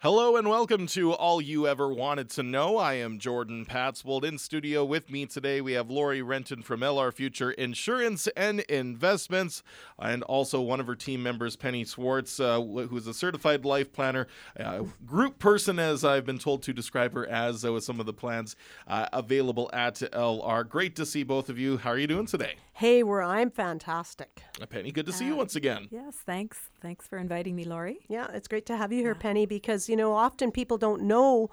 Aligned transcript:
Hello 0.00 0.36
and 0.36 0.48
welcome 0.48 0.86
to 0.86 1.12
All 1.12 1.40
You 1.40 1.66
Ever 1.66 1.92
Wanted 1.92 2.30
to 2.30 2.44
Know. 2.44 2.76
I 2.76 2.94
am 2.94 3.18
Jordan 3.18 3.66
Patswold. 3.66 4.24
In 4.24 4.38
studio 4.38 4.84
with 4.84 5.10
me 5.10 5.26
today, 5.26 5.60
we 5.60 5.72
have 5.72 5.90
Lori 5.90 6.22
Renton 6.22 6.62
from 6.62 6.82
LR 6.82 7.12
Future 7.12 7.50
Insurance 7.50 8.28
and 8.36 8.60
Investments, 8.60 9.64
and 9.98 10.22
also 10.22 10.60
one 10.60 10.78
of 10.78 10.86
her 10.86 10.94
team 10.94 11.20
members, 11.24 11.56
Penny 11.56 11.82
Swartz, 11.82 12.38
uh, 12.38 12.60
who's 12.60 13.08
a 13.08 13.12
certified 13.12 13.64
life 13.64 13.92
planner, 13.92 14.28
uh, 14.60 14.84
group 15.04 15.40
person, 15.40 15.80
as 15.80 16.04
I've 16.04 16.24
been 16.24 16.38
told 16.38 16.62
to 16.62 16.72
describe 16.72 17.12
her 17.14 17.26
as, 17.26 17.64
uh, 17.64 17.72
with 17.72 17.82
some 17.82 17.98
of 17.98 18.06
the 18.06 18.12
plans 18.12 18.54
uh, 18.86 19.08
available 19.12 19.68
at 19.72 19.96
LR. 19.96 20.68
Great 20.68 20.94
to 20.94 21.04
see 21.04 21.24
both 21.24 21.48
of 21.48 21.58
you. 21.58 21.76
How 21.76 21.90
are 21.90 21.98
you 21.98 22.06
doing 22.06 22.26
today? 22.26 22.54
Hey, 22.78 23.02
where 23.02 23.24
I'm 23.24 23.50
fantastic. 23.50 24.44
Uh, 24.62 24.66
Penny, 24.66 24.92
good 24.92 25.06
to 25.06 25.12
see 25.12 25.26
you 25.26 25.34
once 25.34 25.56
again. 25.56 25.88
Yes, 25.90 26.14
thanks. 26.24 26.70
Thanks 26.80 27.08
for 27.08 27.18
inviting 27.18 27.56
me, 27.56 27.64
Lori. 27.64 28.06
Yeah, 28.06 28.28
it's 28.32 28.46
great 28.46 28.66
to 28.66 28.76
have 28.76 28.92
you 28.92 29.02
here, 29.02 29.16
Penny, 29.16 29.46
because, 29.46 29.88
you 29.88 29.96
know, 29.96 30.12
often 30.12 30.52
people 30.52 30.78
don't 30.78 31.02
know, 31.02 31.50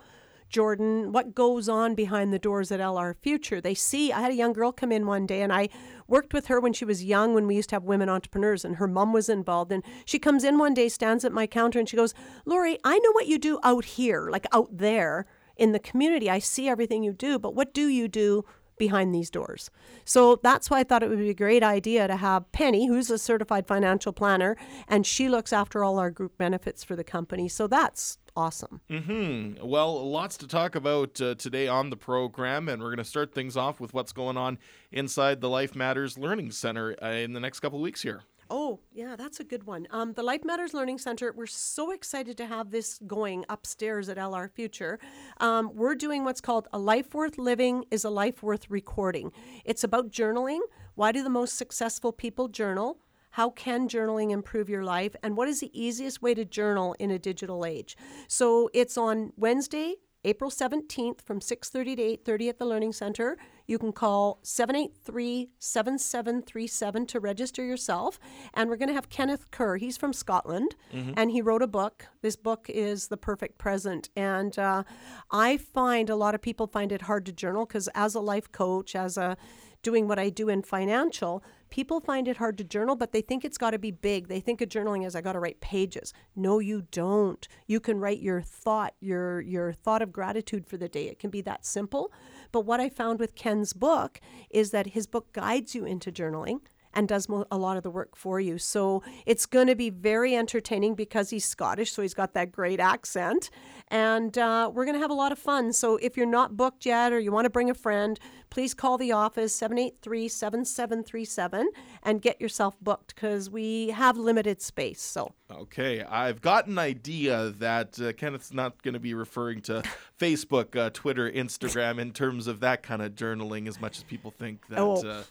Jordan, 0.50 1.12
what 1.12 1.34
goes 1.34 1.68
on 1.68 1.96
behind 1.96 2.32
the 2.32 2.38
doors 2.38 2.72
at 2.72 2.80
LR 2.80 3.16
Future. 3.24 3.60
They 3.60 3.74
see, 3.74 4.14
I 4.14 4.22
had 4.22 4.34
a 4.34 4.36
young 4.36 4.54
girl 4.54 4.72
come 4.72 4.92
in 4.92 5.08
one 5.08 5.26
day 5.26 5.42
and 5.42 5.52
I 5.52 5.70
worked 6.08 6.32
with 6.32 6.46
her 6.46 6.60
when 6.60 6.74
she 6.74 6.86
was 6.86 7.04
young, 7.04 7.34
when 7.34 7.48
we 7.48 7.56
used 7.56 7.70
to 7.70 7.76
have 7.78 7.86
women 7.86 8.08
entrepreneurs, 8.08 8.64
and 8.64 8.76
her 8.76 8.88
mom 8.88 9.12
was 9.12 9.28
involved. 9.28 9.72
And 9.72 9.84
she 10.06 10.20
comes 10.20 10.44
in 10.44 10.60
one 10.60 10.76
day, 10.76 10.90
stands 10.90 11.26
at 11.26 11.32
my 11.32 11.48
counter, 11.48 11.80
and 11.80 11.90
she 11.90 11.98
goes, 11.98 12.14
Lori, 12.46 12.78
I 12.84 13.00
know 13.00 13.12
what 13.14 13.26
you 13.26 13.40
do 13.40 13.60
out 13.64 13.86
here, 13.86 14.30
like 14.30 14.46
out 14.52 14.78
there 14.78 15.26
in 15.58 15.72
the 15.72 15.80
community. 15.80 16.30
I 16.30 16.38
see 16.38 16.70
everything 16.70 17.02
you 17.02 17.14
do, 17.14 17.40
but 17.40 17.56
what 17.56 17.74
do 17.74 17.88
you 17.88 18.08
do 18.08 18.46
behind 18.78 19.14
these 19.14 19.30
doors. 19.30 19.70
So 20.04 20.40
that's 20.44 20.70
why 20.70 20.80
I 20.80 20.84
thought 20.84 21.04
it 21.04 21.10
would 21.10 21.20
be 21.20 21.30
a 21.30 21.36
great 21.36 21.64
idea 21.64 22.08
to 22.08 22.16
have 22.16 22.52
Penny, 22.52 22.88
who's 22.88 23.10
a 23.10 23.18
certified 23.18 23.68
financial 23.68 24.14
planner, 24.14 24.56
and 24.88 25.06
she 25.06 25.30
looks 25.30 25.54
after 25.54 25.84
all 25.84 26.00
our 26.00 26.12
group 26.12 26.38
benefits 26.38 26.84
for 26.84 26.96
the 26.96 27.04
company. 27.04 27.48
So 27.48 27.68
that's 27.68 28.18
awesome. 28.36 28.82
Mm-hmm. 28.90 29.66
Well, 29.66 30.10
lots 30.10 30.38
to 30.38 30.48
talk 30.48 30.76
about 30.76 31.20
uh, 31.22 31.36
today 31.36 31.68
on 31.68 31.90
the 31.90 31.98
program, 31.98 32.68
and 32.68 32.82
we're 32.82 32.90
going 32.90 32.98
to 32.98 33.04
start 33.04 33.34
things 33.34 33.56
off 33.56 33.80
with 33.80 33.94
what's 33.94 34.12
going 34.12 34.38
on 34.38 34.58
inside 34.92 35.42
the 35.42 35.50
Life 35.50 35.76
Matters 35.76 36.18
Learning 36.18 36.52
Center 36.52 36.96
uh, 37.02 37.08
in 37.08 37.34
the 37.34 37.40
next 37.40 37.62
couple 37.62 37.80
weeks 37.80 38.02
here. 38.02 38.24
Oh, 38.50 38.80
yeah, 38.92 39.16
that's 39.16 39.40
a 39.40 39.44
good 39.44 39.64
one. 39.64 39.88
Um, 39.90 40.14
the 40.14 40.22
Life 40.22 40.44
Matters 40.44 40.74
Learning 40.74 41.00
Center, 41.00 41.34
we're 41.36 41.48
so 41.48 41.92
excited 41.92 42.38
to 42.38 42.46
have 42.46 42.70
this 42.70 43.00
going 43.08 43.44
upstairs 43.50 44.08
at 44.08 44.18
LR 44.18 44.52
Future. 44.52 45.00
Um, 45.40 45.72
we're 45.74 45.96
doing 45.96 46.24
what's 46.24 46.42
called 46.42 46.68
A 46.72 46.78
Life 46.78 47.16
Worth 47.16 47.40
Living 47.40 47.86
is 47.90 48.04
a 48.04 48.10
Life 48.10 48.44
Worth 48.44 48.70
Recording. 48.70 49.32
It's 49.64 49.84
about 49.84 50.12
journaling. 50.12 50.60
Why 50.94 51.12
do 51.12 51.24
the 51.24 51.30
most 51.30 51.58
successful 51.58 52.12
people 52.12 52.48
journal? 52.48 53.00
How 53.32 53.50
can 53.50 53.90
journaling 53.90 54.32
improve 54.32 54.70
your 54.70 54.84
life? 54.84 55.16
And 55.24 55.36
what 55.36 55.48
is 55.48 55.60
the 55.60 55.72
easiest 55.74 56.22
way 56.22 56.36
to 56.36 56.46
journal 56.46 56.96
in 57.00 57.12
a 57.12 57.20
digital 57.20 57.66
age? 57.66 57.98
So 58.28 58.70
it's 58.74 58.98
on 58.98 59.34
Wednesday, 59.36 59.96
April 60.26 60.50
17th 60.50 61.22
from 61.22 61.40
6:30 61.40 61.96
to 61.96 62.02
8:30 62.02 62.50
at 62.50 62.58
the 62.58 62.66
Learning 62.66 62.92
Center. 62.92 63.38
You 63.68 63.78
can 63.80 63.94
call 63.94 64.40
783-7737 64.44 67.08
to 67.08 67.20
register 67.20 67.64
yourself. 67.64 68.20
And 68.54 68.70
we're 68.70 68.76
going 68.76 68.90
to 68.90 68.96
have 68.96 69.10
Kenneth 69.10 69.50
Kerr. 69.52 69.78
He's 69.78 69.96
from 69.98 70.14
Scotland 70.14 70.76
mm-hmm. 70.94 71.14
and 71.16 71.32
he 71.32 71.42
wrote 71.42 71.62
a 71.62 71.68
book. 71.68 72.08
This 72.22 72.36
book 72.36 72.70
is 72.70 73.08
The 73.08 73.16
Perfect 73.18 73.58
Present. 73.58 74.10
And 74.16 74.58
uh, 74.60 74.84
I 75.32 75.58
find 75.58 76.10
a 76.10 76.16
lot 76.16 76.36
of 76.36 76.42
people 76.42 76.68
find 76.68 76.92
it 76.92 77.04
hard 77.04 77.26
to 77.28 77.32
journal 77.32 77.66
because 77.66 77.88
as 77.96 78.16
a 78.16 78.20
life 78.20 78.52
coach, 78.52 78.96
as 78.96 79.18
a 79.18 79.38
doing 79.82 80.08
what 80.08 80.18
I 80.18 80.30
do 80.30 80.50
in 80.50 80.64
financial, 80.64 81.44
people 81.70 82.00
find 82.00 82.28
it 82.28 82.38
hard 82.38 82.58
to 82.58 82.64
journal, 82.64 82.96
but 82.96 83.12
they 83.12 83.22
think 83.22 83.44
it's 83.44 83.58
got 83.58 83.72
to 83.72 83.80
be 83.80 83.92
big. 83.92 84.28
They 84.28 84.40
think 84.40 84.62
of 84.62 84.70
journaling 84.70 85.06
as 85.06 85.16
I 85.16 85.22
got 85.22 85.34
to 85.34 85.40
write 85.40 85.60
pages. 85.62 86.14
No, 86.36 86.60
you 86.60 86.84
don't. 86.92 87.48
You 87.68 87.80
can 87.80 88.00
write 88.00 88.22
your 88.22 88.42
thought, 88.42 88.94
your 89.00 89.42
your 89.42 89.74
thought 89.74 90.02
of 90.02 90.12
gratitude 90.12 90.68
for 90.68 90.78
the 90.78 90.90
day. 90.90 91.08
It 91.08 91.20
can 91.20 91.30
be 91.30 91.42
that 91.42 91.66
simple. 91.66 92.12
But 92.52 92.66
what 92.66 92.80
I 92.80 92.90
found 92.90 93.20
with 93.20 93.36
Ken's 93.36 93.74
book 93.74 94.20
is 94.50 94.72
that 94.72 94.88
his 94.88 95.08
book 95.08 95.34
guides 95.34 95.76
you 95.76 95.86
into 95.86 96.12
journaling 96.12 96.62
and 96.96 97.08
does 97.08 97.30
mo- 97.30 97.46
a 97.52 97.58
lot 97.58 97.78
of 97.78 97.84
the 97.84 97.92
work 97.92 98.16
for 98.16 98.40
you. 98.40 98.58
So 98.58 99.04
it's 99.26 99.46
going 99.46 99.68
to 99.68 99.76
be 99.76 99.90
very 99.90 100.36
entertaining 100.36 100.96
because 100.96 101.30
he's 101.30 101.46
Scottish, 101.46 101.92
so 101.92 102.02
he's 102.02 102.14
got 102.14 102.34
that 102.34 102.52
great 102.52 102.80
accent. 102.80 103.50
And 103.90 104.36
uh, 104.38 104.72
we're 104.74 104.86
going 104.86 104.96
to 104.96 105.02
have 105.02 105.12
a 105.12 105.16
lot 105.16 105.32
of 105.32 105.38
fun. 105.38 105.74
So 105.74 105.98
if 105.98 106.18
you're 106.18 106.26
not 106.26 106.58
booked 106.58 106.86
yet 106.86 107.14
or 107.14 107.20
you 107.20 107.32
want 107.32 107.46
to 107.46 107.50
bring 107.50 107.70
a 107.70 107.76
friend, 107.76 108.20
please 108.50 108.74
call 108.74 108.98
the 108.98 109.12
office 109.12 109.54
783 109.54 110.28
7737 110.28 111.70
and 112.04 112.22
get 112.22 112.40
yourself 112.40 112.76
booked 112.82 113.14
because 113.14 113.50
we 113.50 113.90
have 113.90 114.18
limited 114.18 114.62
space. 114.62 115.02
So. 115.02 115.34
Okay, 115.52 116.02
I've 116.02 116.42
got 116.42 116.66
an 116.68 116.80
idea 116.80 117.54
that 117.60 118.00
uh, 118.00 118.14
Kenneth's 118.14 118.54
not 118.54 118.82
going 118.82 118.96
to 118.96 119.00
be 119.00 119.14
referring 119.14 119.62
to 119.64 119.84
Facebook, 120.20 120.76
uh, 120.76 120.90
Twitter, 120.92 121.30
Instagram 121.30 122.00
in 122.00 122.12
terms 122.12 122.48
of 122.48 122.62
that 122.62 122.82
kind 122.82 123.02
of 123.02 123.14
journaling 123.14 123.68
as 123.68 123.80
much 123.80 123.98
as 123.98 124.04
people 124.04 124.32
think 124.32 124.68
that. 124.68 124.80
Oh. 124.80 124.96
Uh, 124.96 125.24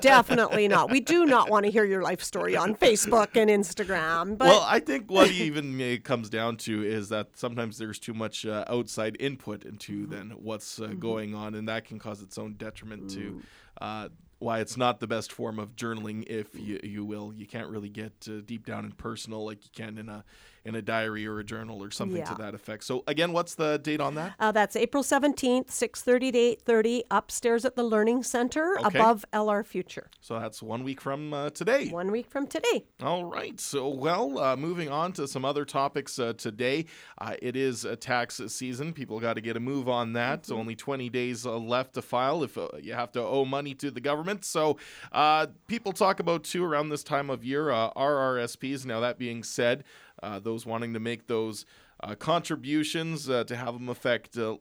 Definitely 0.00 0.68
not. 0.68 0.90
We 0.90 1.00
do 1.00 1.26
not 1.26 1.50
want 1.50 1.66
to 1.66 1.70
hear 1.70 1.84
your 1.84 2.02
life 2.02 2.22
story 2.22 2.56
on 2.56 2.74
Facebook 2.74 3.36
and 3.36 3.50
Instagram. 3.50 4.38
But 4.38 4.48
well, 4.48 4.64
I 4.66 4.80
think 4.80 5.10
what 5.10 5.30
even 5.30 5.80
it 5.80 6.04
comes 6.04 6.30
down 6.30 6.56
to 6.58 6.84
is 6.84 7.08
that 7.10 7.28
sometimes 7.34 7.78
there's 7.78 7.98
too 7.98 8.14
much 8.14 8.46
uh, 8.46 8.64
outside 8.68 9.16
input 9.20 9.64
into 9.64 10.02
mm-hmm. 10.02 10.12
then 10.12 10.30
what's 10.30 10.80
uh, 10.80 10.84
mm-hmm. 10.84 10.98
going 10.98 11.34
on, 11.34 11.54
and 11.54 11.68
that 11.68 11.84
can 11.84 11.98
cause 11.98 12.22
its 12.22 12.38
own 12.38 12.54
detriment 12.54 13.10
to 13.10 13.42
uh, 13.80 14.08
why 14.38 14.60
it's 14.60 14.76
not 14.76 15.00
the 15.00 15.06
best 15.06 15.32
form 15.32 15.58
of 15.58 15.76
journaling, 15.76 16.24
if 16.26 16.48
you, 16.54 16.78
you 16.82 17.04
will. 17.04 17.32
You 17.34 17.46
can't 17.46 17.68
really 17.68 17.88
get 17.88 18.12
uh, 18.28 18.40
deep 18.44 18.66
down 18.66 18.84
and 18.84 18.96
personal 18.96 19.44
like 19.44 19.64
you 19.64 19.70
can 19.74 19.98
in 19.98 20.08
a 20.08 20.24
in 20.66 20.74
a 20.74 20.82
diary 20.82 21.24
or 21.28 21.38
a 21.38 21.44
journal 21.44 21.80
or 21.82 21.92
something 21.92 22.18
yeah. 22.18 22.24
to 22.24 22.34
that 22.34 22.52
effect. 22.52 22.82
So 22.82 23.04
again, 23.06 23.32
what's 23.32 23.54
the 23.54 23.78
date 23.78 24.00
on 24.00 24.16
that? 24.16 24.34
Uh, 24.40 24.50
that's 24.50 24.74
April 24.74 25.02
seventeenth, 25.04 25.70
six 25.70 26.02
thirty 26.02 26.32
to 26.32 26.38
eight 26.38 26.62
thirty, 26.62 27.04
upstairs 27.10 27.64
at 27.64 27.76
the 27.76 27.84
Learning 27.84 28.22
Center, 28.22 28.76
okay. 28.80 28.98
above 28.98 29.24
LR 29.32 29.64
Future. 29.64 30.10
So 30.20 30.38
that's 30.40 30.62
one 30.62 30.82
week 30.82 31.00
from 31.00 31.32
uh, 31.32 31.50
today. 31.50 31.88
One 31.88 32.10
week 32.10 32.28
from 32.28 32.48
today. 32.48 32.84
All 33.00 33.24
right. 33.24 33.58
So 33.60 33.88
well, 33.88 34.38
uh, 34.38 34.56
moving 34.56 34.90
on 34.90 35.12
to 35.12 35.28
some 35.28 35.44
other 35.44 35.64
topics 35.64 36.18
uh, 36.18 36.32
today. 36.36 36.86
Uh, 37.16 37.36
it 37.40 37.54
is 37.54 37.84
a 37.84 37.94
tax 37.94 38.40
season. 38.48 38.92
People 38.92 39.20
got 39.20 39.34
to 39.34 39.40
get 39.40 39.56
a 39.56 39.60
move 39.60 39.88
on 39.88 40.14
that. 40.14 40.42
Mm-hmm. 40.42 40.54
Only 40.54 40.76
twenty 40.76 41.08
days 41.08 41.46
left 41.46 41.94
to 41.94 42.02
file 42.02 42.42
if 42.42 42.58
you 42.82 42.92
have 42.92 43.12
to 43.12 43.22
owe 43.22 43.44
money 43.44 43.74
to 43.74 43.90
the 43.92 44.00
government 44.00 44.25
government. 44.26 44.44
So 44.44 44.76
uh, 45.12 45.46
people 45.66 45.92
talk 45.92 46.20
about 46.20 46.44
too 46.44 46.64
around 46.64 46.88
this 46.88 47.02
time 47.02 47.30
of 47.30 47.44
year 47.44 47.70
uh, 47.70 47.90
RRSPs. 47.92 48.84
Now 48.84 49.00
that 49.00 49.18
being 49.18 49.42
said, 49.42 49.84
uh, 50.22 50.38
those 50.38 50.66
wanting 50.66 50.94
to 50.94 51.00
make 51.00 51.26
those 51.26 51.64
uh, 52.02 52.14
contributions 52.14 53.30
uh, 53.30 53.44
to 53.44 53.56
have 53.56 53.74
them 53.74 53.88
affect 53.88 54.36
uh, 54.36 54.56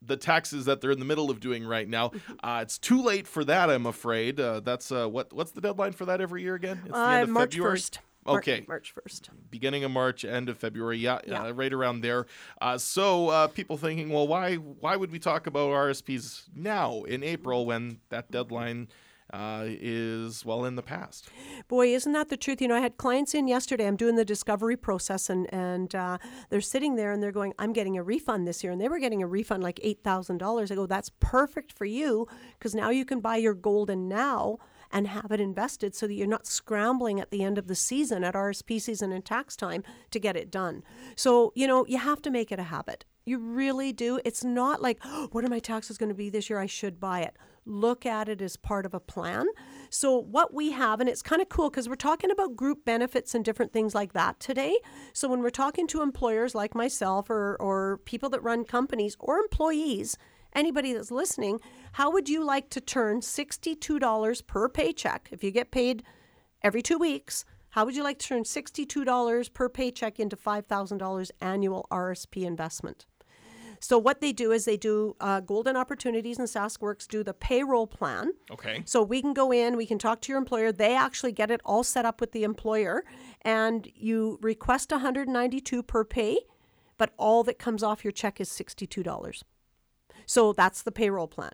the 0.00 0.16
taxes 0.16 0.64
that 0.66 0.80
they're 0.80 0.92
in 0.92 1.00
the 1.00 1.04
middle 1.04 1.30
of 1.30 1.40
doing 1.40 1.66
right 1.66 1.88
now. 1.88 2.12
Uh, 2.42 2.60
it's 2.62 2.78
too 2.78 3.02
late 3.02 3.26
for 3.26 3.44
that, 3.44 3.68
I'm 3.68 3.86
afraid. 3.86 4.38
Uh, 4.38 4.60
that's 4.60 4.92
uh, 4.92 5.08
what 5.08 5.32
what's 5.32 5.50
the 5.50 5.60
deadline 5.60 5.92
for 5.92 6.04
that 6.06 6.20
every 6.20 6.42
year 6.42 6.54
again? 6.54 6.80
It's 6.84 6.92
the 6.92 6.98
end 6.98 7.22
of 7.24 7.28
March 7.30 7.54
February? 7.54 7.78
1st. 7.78 7.98
Okay. 8.26 8.64
March 8.68 8.94
1st. 8.94 9.30
Beginning 9.50 9.84
of 9.84 9.90
March, 9.90 10.22
end 10.22 10.50
of 10.50 10.58
February. 10.58 10.98
Yeah, 10.98 11.18
yeah. 11.26 11.50
right 11.54 11.72
around 11.72 12.02
there. 12.02 12.26
so 12.76 13.48
people 13.54 13.78
thinking, 13.78 14.10
well, 14.10 14.28
why 14.28 14.56
why 14.56 14.96
would 14.96 15.10
we 15.10 15.18
talk 15.18 15.46
about 15.46 15.70
RSPs 15.70 16.44
now 16.54 17.04
in 17.04 17.22
April 17.22 17.64
when 17.64 18.00
that 18.10 18.30
deadline 18.30 18.88
uh, 19.32 19.64
is 19.66 20.44
well 20.44 20.64
in 20.64 20.76
the 20.76 20.82
past. 20.82 21.28
Boy, 21.68 21.94
isn't 21.94 22.12
that 22.12 22.28
the 22.28 22.36
truth? 22.36 22.60
You 22.60 22.68
know, 22.68 22.76
I 22.76 22.80
had 22.80 22.96
clients 22.96 23.34
in 23.34 23.48
yesterday. 23.48 23.86
I'm 23.86 23.96
doing 23.96 24.16
the 24.16 24.24
discovery 24.24 24.76
process, 24.76 25.28
and 25.28 25.52
and 25.52 25.94
uh, 25.94 26.18
they're 26.50 26.60
sitting 26.60 26.96
there 26.96 27.12
and 27.12 27.22
they're 27.22 27.32
going, 27.32 27.52
"I'm 27.58 27.72
getting 27.72 27.96
a 27.96 28.02
refund 28.02 28.46
this 28.46 28.62
year," 28.62 28.72
and 28.72 28.80
they 28.80 28.88
were 28.88 28.98
getting 28.98 29.22
a 29.22 29.26
refund 29.26 29.62
like 29.62 29.80
eight 29.82 30.02
thousand 30.02 30.38
dollars. 30.38 30.70
I 30.70 30.74
go, 30.74 30.86
"That's 30.86 31.10
perfect 31.20 31.72
for 31.72 31.84
you 31.84 32.26
because 32.58 32.74
now 32.74 32.90
you 32.90 33.04
can 33.04 33.20
buy 33.20 33.36
your 33.36 33.54
golden 33.54 34.08
now." 34.08 34.58
and 34.90 35.06
have 35.06 35.30
it 35.30 35.38
invested 35.38 35.94
so 35.94 36.06
that 36.06 36.14
you're 36.14 36.26
not 36.26 36.46
scrambling 36.46 37.20
at 37.20 37.30
the 37.30 37.42
end 37.42 37.58
of 37.58 37.66
the 37.66 37.74
season 37.74 38.24
at 38.24 38.34
RSP 38.34 38.80
season 38.80 39.12
and 39.12 39.22
tax 39.22 39.54
time 39.54 39.84
to 40.10 40.18
get 40.18 40.34
it 40.34 40.50
done. 40.50 40.82
So, 41.14 41.52
you 41.54 41.66
know, 41.66 41.84
you 41.86 41.98
have 41.98 42.22
to 42.22 42.30
make 42.30 42.50
it 42.50 42.58
a 42.58 42.62
habit. 42.62 43.04
You 43.26 43.38
really 43.38 43.92
do. 43.92 44.18
It's 44.24 44.42
not 44.42 44.80
like, 44.80 44.98
oh, 45.04 45.28
what 45.32 45.44
are 45.44 45.50
my 45.50 45.58
taxes 45.58 45.98
going 45.98 46.08
to 46.08 46.14
be 46.14 46.30
this 46.30 46.48
year? 46.48 46.58
I 46.58 46.64
should 46.64 46.98
buy 46.98 47.20
it 47.20 47.36
look 47.68 48.06
at 48.06 48.28
it 48.28 48.40
as 48.40 48.56
part 48.56 48.86
of 48.86 48.94
a 48.94 49.00
plan. 49.00 49.46
So, 49.90 50.16
what 50.18 50.52
we 50.52 50.72
have, 50.72 51.00
and 51.00 51.08
it's 51.08 51.22
kind 51.22 51.40
of 51.42 51.48
cool 51.48 51.70
because 51.70 51.88
we're 51.88 51.94
talking 51.94 52.30
about 52.30 52.56
group 52.56 52.84
benefits 52.84 53.34
and 53.34 53.44
different 53.44 53.72
things 53.72 53.94
like 53.94 54.12
that 54.12 54.40
today. 54.40 54.78
So, 55.12 55.28
when 55.28 55.40
we're 55.40 55.50
talking 55.50 55.86
to 55.88 56.02
employers 56.02 56.54
like 56.54 56.74
myself 56.74 57.30
or, 57.30 57.56
or 57.60 57.98
people 58.04 58.28
that 58.30 58.42
run 58.42 58.64
companies 58.64 59.16
or 59.20 59.38
employees, 59.38 60.16
anybody 60.54 60.92
that's 60.92 61.10
listening, 61.10 61.60
how 61.92 62.10
would 62.10 62.28
you 62.28 62.44
like 62.44 62.70
to 62.70 62.80
turn 62.80 63.20
$62 63.20 64.46
per 64.46 64.68
paycheck 64.68 65.28
if 65.30 65.44
you 65.44 65.50
get 65.50 65.70
paid 65.70 66.02
every 66.62 66.82
two 66.82 66.98
weeks? 66.98 67.44
How 67.70 67.84
would 67.84 67.96
you 67.96 68.02
like 68.02 68.18
to 68.18 68.26
turn 68.26 68.44
$62 68.44 69.52
per 69.52 69.68
paycheck 69.68 70.18
into 70.18 70.36
$5,000 70.36 71.30
annual 71.40 71.86
RSP 71.90 72.44
investment? 72.44 73.06
So 73.80 73.98
what 73.98 74.20
they 74.20 74.32
do 74.32 74.52
is 74.52 74.64
they 74.64 74.76
do 74.76 75.16
uh, 75.20 75.40
Golden 75.40 75.76
Opportunities 75.76 76.38
and 76.38 76.48
SaskWorks 76.48 77.06
do 77.06 77.22
the 77.22 77.34
payroll 77.34 77.86
plan. 77.86 78.32
Okay. 78.50 78.82
So 78.84 79.02
we 79.02 79.22
can 79.22 79.32
go 79.32 79.52
in, 79.52 79.76
we 79.76 79.86
can 79.86 79.98
talk 79.98 80.20
to 80.22 80.32
your 80.32 80.38
employer. 80.38 80.72
They 80.72 80.96
actually 80.96 81.32
get 81.32 81.50
it 81.50 81.60
all 81.64 81.84
set 81.84 82.04
up 82.04 82.20
with 82.20 82.32
the 82.32 82.44
employer, 82.44 83.04
and 83.42 83.88
you 83.94 84.38
request 84.42 84.90
192 84.90 85.82
per 85.82 86.04
pay 86.04 86.38
but 86.98 87.14
all 87.16 87.44
that 87.44 87.58
comes 87.58 87.82
off 87.82 88.04
your 88.04 88.12
check 88.12 88.40
is 88.40 88.50
$62. 88.50 89.42
So 90.26 90.52
that's 90.52 90.82
the 90.82 90.92
payroll 90.92 91.28
plan. 91.28 91.52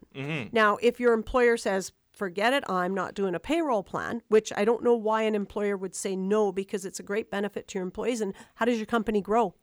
Now, 0.51 0.79
if 0.83 0.99
your 0.99 1.13
employer 1.13 1.57
says, 1.57 1.93
forget 2.13 2.53
it, 2.53 2.65
I'm 2.69 2.95
not 2.95 3.15
doing 3.15 3.35
a 3.35 3.41
payroll 3.41 3.85
plan, 3.85 4.23
which 4.29 4.53
I 4.57 4.65
don't 4.65 4.83
know 4.83 4.97
why 4.97 5.23
an 5.23 5.37
employer 5.37 5.77
would 5.77 5.95
say 5.95 6.17
no 6.17 6.51
because 6.51 6.85
it's 6.85 6.99
a 6.99 7.05
great 7.05 7.31
benefit 7.31 7.69
to 7.69 7.79
your 7.79 7.85
employees. 7.85 8.21
And 8.21 8.35
how 8.57 8.65
does 8.65 8.79
your 8.79 8.87
company 8.87 9.21
grow? 9.21 9.55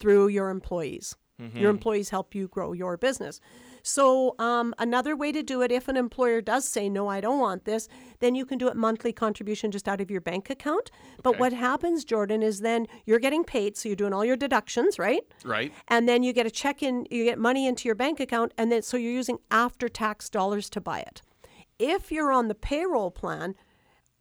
Through 0.00 0.28
your 0.28 0.48
employees. 0.50 1.14
Your 1.54 1.70
employees 1.70 2.10
help 2.10 2.34
you 2.34 2.48
grow 2.48 2.72
your 2.72 2.96
business. 2.96 3.40
So, 3.82 4.34
um, 4.38 4.74
another 4.78 5.16
way 5.16 5.32
to 5.32 5.42
do 5.42 5.62
it, 5.62 5.72
if 5.72 5.88
an 5.88 5.96
employer 5.96 6.42
does 6.42 6.66
say, 6.66 6.90
no, 6.90 7.08
I 7.08 7.22
don't 7.22 7.38
want 7.38 7.64
this, 7.64 7.88
then 8.18 8.34
you 8.34 8.44
can 8.44 8.58
do 8.58 8.68
it 8.68 8.76
monthly 8.76 9.10
contribution 9.12 9.70
just 9.70 9.88
out 9.88 10.02
of 10.02 10.10
your 10.10 10.20
bank 10.20 10.50
account. 10.50 10.90
But 11.22 11.38
what 11.38 11.54
happens, 11.54 12.04
Jordan, 12.04 12.42
is 12.42 12.60
then 12.60 12.86
you're 13.06 13.18
getting 13.18 13.42
paid. 13.42 13.78
So, 13.78 13.88
you're 13.88 13.96
doing 13.96 14.12
all 14.12 14.24
your 14.24 14.36
deductions, 14.36 14.98
right? 14.98 15.22
Right. 15.44 15.72
and 15.88 16.06
then 16.08 16.22
you 16.22 16.32
get 16.34 16.44
a 16.46 16.50
check 16.50 16.82
in 16.82 17.06
you 17.10 17.24
get 17.24 17.38
money 17.38 17.66
into 17.66 17.88
your 17.88 17.94
bank 17.94 18.20
account 18.20 18.52
and 18.58 18.70
then 18.70 18.82
so 18.82 18.96
you're 18.96 19.12
using 19.12 19.38
after 19.50 19.88
tax 19.88 20.28
dollars 20.28 20.68
to 20.70 20.80
buy 20.80 21.00
it 21.00 21.22
if 21.78 22.12
you're 22.12 22.30
on 22.32 22.48
the 22.48 22.54
payroll 22.54 23.10
plan 23.10 23.54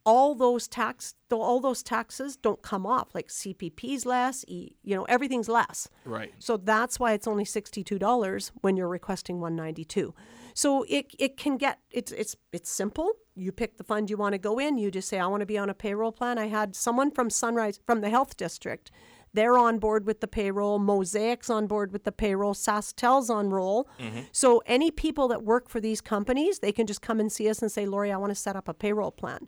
all 0.05 0.35
those 0.35 0.67
tax 0.67 1.15
all 1.31 1.59
those 1.59 1.83
taxes 1.83 2.35
don't 2.35 2.61
come 2.61 2.85
off 2.85 3.13
like 3.13 3.27
cpp's 3.27 4.05
less 4.05 4.43
e, 4.47 4.71
you 4.83 4.95
know 4.95 5.03
everything's 5.03 5.49
less. 5.49 5.87
Right. 6.05 6.33
so 6.39 6.57
that's 6.57 6.99
why 6.99 7.13
it's 7.13 7.27
only 7.27 7.43
$62 7.43 8.51
when 8.61 8.77
you're 8.77 8.87
requesting 8.87 9.39
192 9.39 10.13
so 10.53 10.83
it, 10.89 11.13
it 11.17 11.37
can 11.37 11.55
get 11.57 11.79
it's 11.89 12.11
it's 12.11 12.35
it's 12.51 12.69
simple. 12.69 13.13
You 13.35 13.53
pick 13.53 13.77
the 13.77 13.83
fund 13.85 14.09
you 14.09 14.17
want 14.17 14.33
to 14.33 14.37
go 14.37 14.59
in 14.59 14.77
you 14.77 14.91
just 14.91 15.07
say 15.07 15.17
i 15.17 15.25
want 15.25 15.39
to 15.39 15.45
be 15.45 15.57
on 15.57 15.69
a 15.69 15.73
payroll 15.73 16.11
plan. 16.11 16.37
I 16.37 16.47
had 16.47 16.75
someone 16.75 17.11
from 17.11 17.29
sunrise 17.29 17.79
from 17.85 18.01
the 18.01 18.09
health 18.09 18.35
district. 18.35 18.91
They're 19.31 19.57
on 19.57 19.77
board 19.77 20.05
with 20.05 20.21
the 20.21 20.27
payroll 20.27 20.79
mosaic's 20.79 21.49
on 21.49 21.67
board 21.67 21.93
with 21.93 22.03
the 22.03 22.11
payroll 22.11 22.55
SaskTel's 22.55 23.29
on 23.29 23.51
roll. 23.51 23.87
Mm-hmm. 23.99 24.21
So 24.31 24.63
any 24.65 24.89
people 24.89 25.27
that 25.27 25.43
work 25.43 25.69
for 25.69 25.79
these 25.79 26.01
companies 26.01 26.59
they 26.59 26.73
can 26.73 26.87
just 26.87 27.01
come 27.01 27.21
and 27.21 27.31
see 27.31 27.47
us 27.47 27.61
and 27.61 27.71
say 27.71 27.85
lori 27.85 28.11
i 28.11 28.17
want 28.17 28.31
to 28.31 28.35
set 28.35 28.55
up 28.55 28.67
a 28.67 28.73
payroll 28.73 29.11
plan 29.11 29.47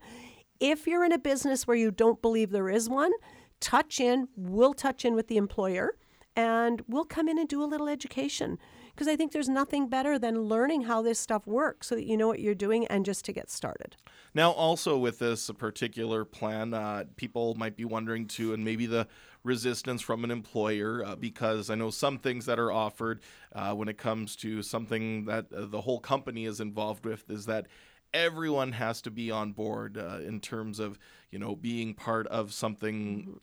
if 0.61 0.87
you're 0.87 1.03
in 1.03 1.11
a 1.11 1.17
business 1.17 1.67
where 1.67 1.75
you 1.75 1.91
don't 1.91 2.21
believe 2.21 2.51
there 2.51 2.69
is 2.69 2.87
one 2.87 3.11
touch 3.59 3.99
in 3.99 4.27
we'll 4.37 4.73
touch 4.73 5.03
in 5.03 5.15
with 5.15 5.27
the 5.27 5.37
employer 5.37 5.95
and 6.35 6.81
we'll 6.87 7.03
come 7.03 7.27
in 7.27 7.37
and 7.37 7.49
do 7.49 7.61
a 7.61 7.65
little 7.65 7.89
education 7.89 8.57
because 8.93 9.07
I 9.07 9.15
think 9.15 9.31
there's 9.31 9.49
nothing 9.49 9.87
better 9.87 10.17
than 10.17 10.43
learning 10.43 10.83
how 10.83 11.01
this 11.01 11.19
stuff 11.19 11.45
works 11.47 11.87
so 11.87 11.95
that 11.95 12.05
you 12.05 12.15
know 12.15 12.27
what 12.27 12.39
you're 12.39 12.55
doing 12.55 12.85
and 12.87 13.05
just 13.05 13.25
to 13.25 13.33
get 13.33 13.49
started. 13.49 13.95
Now, 14.33 14.51
also 14.51 14.97
with 14.97 15.19
this 15.19 15.49
particular 15.57 16.23
plan, 16.23 16.73
uh, 16.73 17.05
people 17.15 17.55
might 17.55 17.75
be 17.75 17.83
wondering 17.83 18.27
too, 18.27 18.53
and 18.53 18.63
maybe 18.63 18.85
the 18.85 19.07
resistance 19.43 20.01
from 20.01 20.23
an 20.23 20.31
employer, 20.31 21.03
uh, 21.05 21.15
because 21.15 21.69
I 21.69 21.75
know 21.75 21.89
some 21.89 22.17
things 22.17 22.45
that 22.45 22.59
are 22.59 22.71
offered 22.71 23.21
uh, 23.53 23.73
when 23.73 23.89
it 23.89 23.97
comes 23.97 24.35
to 24.37 24.61
something 24.61 25.25
that 25.25 25.47
uh, 25.53 25.65
the 25.65 25.81
whole 25.81 25.99
company 25.99 26.45
is 26.45 26.59
involved 26.59 27.05
with 27.05 27.29
is 27.29 27.45
that 27.47 27.67
everyone 28.13 28.73
has 28.73 29.01
to 29.03 29.11
be 29.11 29.31
on 29.31 29.51
board 29.51 29.97
uh, 29.97 30.19
in 30.25 30.39
terms 30.39 30.79
of 30.79 30.99
you 31.31 31.39
know 31.39 31.55
being 31.55 31.93
part 31.93 32.27
of 32.27 32.53
something 32.53 33.39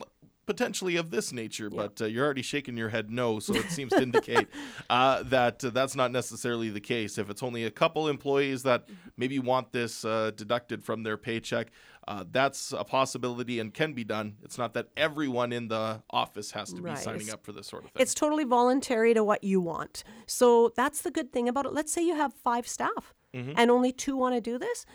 potentially 0.48 0.96
of 0.96 1.10
this 1.10 1.30
nature, 1.30 1.68
but 1.68 2.00
uh, 2.00 2.06
you're 2.06 2.24
already 2.24 2.40
shaking 2.40 2.74
your 2.74 2.88
head 2.88 3.10
no, 3.10 3.38
so 3.38 3.54
it 3.54 3.70
seems 3.70 3.92
to 3.92 4.00
indicate 4.00 4.48
uh, 4.90 5.22
that 5.24 5.62
uh, 5.62 5.68
that's 5.68 5.94
not 5.94 6.10
necessarily 6.10 6.70
the 6.70 6.80
case. 6.80 7.18
If 7.18 7.28
it's 7.28 7.42
only 7.42 7.64
a 7.64 7.70
couple 7.70 8.08
employees 8.08 8.62
that 8.62 8.88
maybe 9.18 9.38
want 9.38 9.72
this 9.72 10.06
uh, 10.06 10.30
deducted 10.34 10.82
from 10.82 11.02
their 11.02 11.18
paycheck, 11.18 11.68
uh, 12.08 12.24
that's 12.32 12.72
a 12.72 12.82
possibility 12.82 13.60
and 13.60 13.74
can 13.74 13.92
be 13.92 14.04
done. 14.04 14.36
It's 14.42 14.56
not 14.56 14.72
that 14.72 14.88
everyone 14.96 15.52
in 15.52 15.68
the 15.68 16.02
office 16.08 16.52
has 16.52 16.72
to 16.72 16.80
be 16.80 16.96
signing 16.96 17.20
It's- 17.20 17.34
up 17.34 17.44
for 17.44 17.52
this 17.52 17.66
sort 17.66 17.84
of 17.84 17.90
thing. 17.90 18.00
It's 18.00 18.14
totally 18.14 18.44
voluntary 18.44 19.12
to 19.12 19.22
what 19.22 19.44
you 19.44 19.60
want. 19.60 20.02
So 20.26 20.72
that's 20.74 21.02
the 21.02 21.10
good 21.10 21.30
thing 21.30 21.46
about 21.46 21.66
it. 21.66 21.74
Let's 21.74 21.92
say 21.92 22.02
you 22.02 22.16
have 22.16 22.32
five 22.32 22.66
staff 22.66 23.14
Mm-hmm. 23.34 23.52
and 23.56 23.70
only 23.70 23.92
two 23.92 24.16
want 24.16 24.34
to 24.34 24.40
do 24.40 24.58
this. 24.58 24.86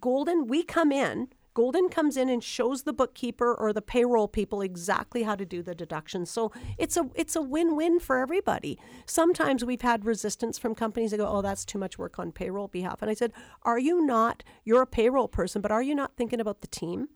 Golden, 0.00 0.46
we 0.46 0.62
come 0.64 0.90
in. 0.92 1.28
Golden 1.54 1.88
comes 1.88 2.16
in 2.16 2.28
and 2.28 2.42
shows 2.42 2.82
the 2.84 2.92
bookkeeper 2.92 3.52
or 3.52 3.72
the 3.72 3.82
payroll 3.82 4.28
people 4.28 4.60
exactly 4.60 5.24
how 5.24 5.34
to 5.34 5.44
do 5.44 5.60
the 5.60 5.74
deductions. 5.74 6.30
So 6.30 6.52
it's 6.76 6.96
a 6.96 7.10
it's 7.16 7.34
a 7.34 7.42
win-win 7.42 7.98
for 7.98 8.18
everybody. 8.18 8.78
Sometimes 9.06 9.64
we've 9.64 9.82
had 9.82 10.04
resistance 10.04 10.56
from 10.56 10.76
companies 10.76 11.10
that 11.10 11.16
go, 11.16 11.26
"Oh, 11.26 11.42
that's 11.42 11.64
too 11.64 11.78
much 11.78 11.98
work 11.98 12.18
on 12.18 12.30
payroll 12.30 12.68
behalf." 12.68 13.02
And 13.02 13.10
I 13.10 13.14
said, 13.14 13.32
"Are 13.62 13.78
you 13.78 14.04
not? 14.04 14.44
You're 14.64 14.82
a 14.82 14.86
payroll 14.86 15.26
person, 15.26 15.60
but 15.60 15.72
are 15.72 15.82
you 15.82 15.96
not 15.96 16.16
thinking 16.16 16.40
about 16.40 16.60
the 16.60 16.68
team? 16.68 17.08